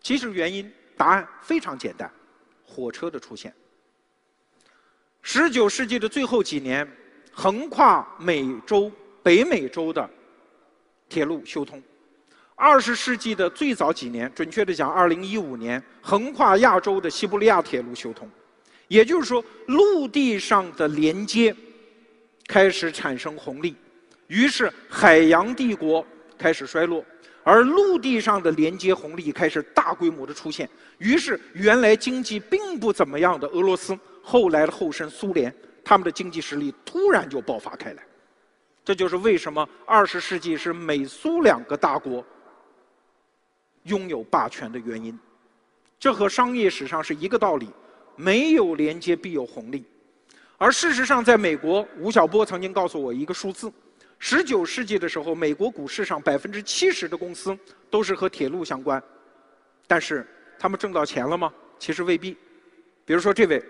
[0.00, 2.10] 其实原因答案非常简单：
[2.64, 3.54] 火车的出现。
[5.20, 6.90] 十九世纪的最后几年，
[7.30, 8.90] 横跨美洲、
[9.22, 10.08] 北美洲的
[11.10, 11.82] 铁路修通。
[12.60, 18.30] 二十世纪的最早几年，准确的讲，二零一五年，横跨亚洲的西伯利亚铁路修通，
[18.86, 21.56] 也就是说，陆地上的连接
[22.46, 23.74] 开始产生红利，
[24.26, 26.06] 于是海洋帝国
[26.36, 27.02] 开始衰落，
[27.42, 35.50] 而陆地上的连接红利开始大规模的出现，于是原来经济并不怎么样的俄罗斯，后来的后身苏联，
[35.82, 38.02] 他们的经济实力突然就爆发开来，
[38.84, 42.22] 这就是为什么二十世纪是美苏两个大国。
[43.84, 45.18] 拥有霸权的原因，
[45.98, 47.70] 这和商业史上是一个道理：
[48.16, 49.84] 没有连接必有红利。
[50.58, 53.72] 而事实上，在美国，吴晓波曾经告诉我一个数字：
[54.18, 57.58] 十九世纪的时候，美国股市上百分之七十的公司
[57.88, 59.02] 都是和铁路相关。
[59.86, 60.26] 但是，
[60.58, 61.50] 他们挣到钱了吗？
[61.78, 62.36] 其实未必。
[63.06, 63.64] 比如说这位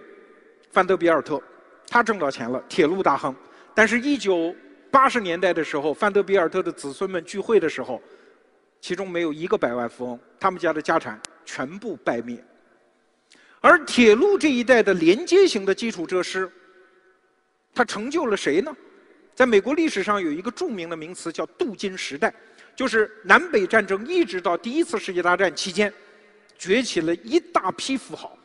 [0.72, 1.40] 范德比尔特，
[1.86, 3.32] 他挣到钱了，铁路大亨。
[3.72, 4.52] 但是，一九
[4.90, 8.02] 八十年代的时候，范德比尔特的子孙们聚会的时候。
[8.80, 12.42] 其中没有一个百万富翁，他们家的家产全部败灭。
[13.60, 16.50] 而铁路这一代的连接型的基础设施，
[17.74, 18.74] 它成就了谁呢？
[19.34, 22.34] 在美国历史上有一个著名的名词叫“镀金时代”，
[22.74, 25.92] 就是南北战争一直到第一次世界大战期间，
[26.58, 28.36] 崛起了一大批富豪。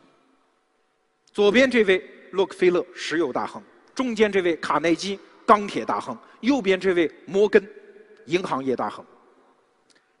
[1.32, 3.60] 左边这位洛克菲勒，石油大亨；
[3.94, 7.66] 中间这位卡耐基，钢铁大亨；右边这位摩根，
[8.26, 9.04] 银行业大亨。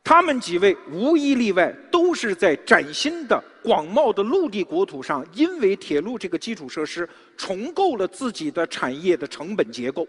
[0.06, 10.06] 他们几位无一例外都是在崭新的广袤的陆地国土上，因为铁路这个基础设施重构了自己的产业的成本结构。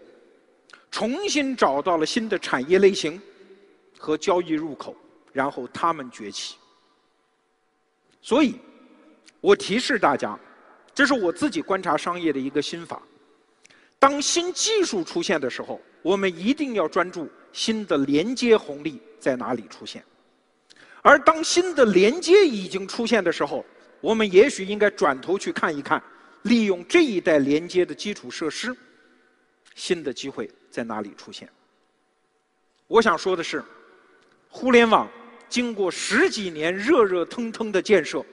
[0.92, 3.20] 重新找到了新的产业类型
[3.98, 4.94] 和交易入口，
[5.32, 6.54] 然后他们崛起。
[8.22, 8.54] 所以，
[9.40, 10.38] 我提示大家，
[10.94, 13.02] 这是我自己观察商业的一个心法：
[13.98, 20.02] 当新技术出现的时候，我们一定要专注新的连接红利在哪里出现；
[21.02, 23.64] 而当新的连接已经出现的时候，
[24.00, 26.02] 我们也许应该转头去看一看，
[26.42, 28.76] 利用这一代连接的基础设施，
[29.74, 30.50] 新的机会。
[30.70, 31.48] 在哪里出现？
[32.86, 33.64] 我想说的是，
[34.48, 35.10] 互联网
[35.48, 38.24] 经过十几年热热腾腾的建设，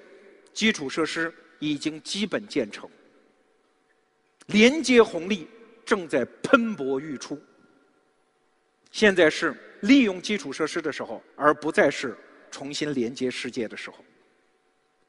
[0.54, 2.88] 基础设施已经基本建成，
[4.48, 5.48] 连接红利
[5.86, 7.42] 正在喷薄欲出。
[8.92, 12.16] 现在是利用基础设施的时候，而不再是
[12.50, 13.98] 重新连接世界的时候。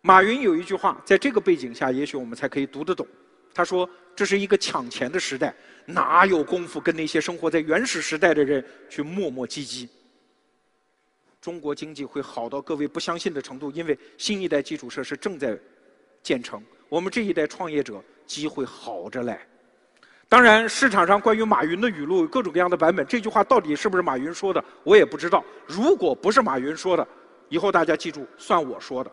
[0.02, 3.06] 马云有一句话，在这个背景下，也许我们才可以读得懂。
[3.52, 5.54] 他说：“这是一个抢钱的时代。”
[5.86, 9.88] 哪有功夫跟那些生活在原始时代的人去磨磨唧唧？
[11.40, 15.58] 中国经济会好到各位不相信的程度，因为新一代基础设施正在
[16.22, 16.62] 建成。
[16.88, 19.38] 我们这一代创业者机会好着嘞。
[20.28, 25.44] 当然，市场上关于马云的语录有各种各样的版本，这句话到底是不是马云说的，我也不知道。
[25.66, 27.06] 如果不是马云说的，
[27.48, 29.10] 以后大家记住，算我说的。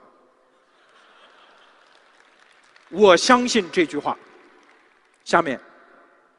[2.89, 4.17] 我相信这句话。
[5.23, 5.59] 下面。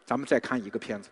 [0.07, 1.09] 咱们再看一个片子。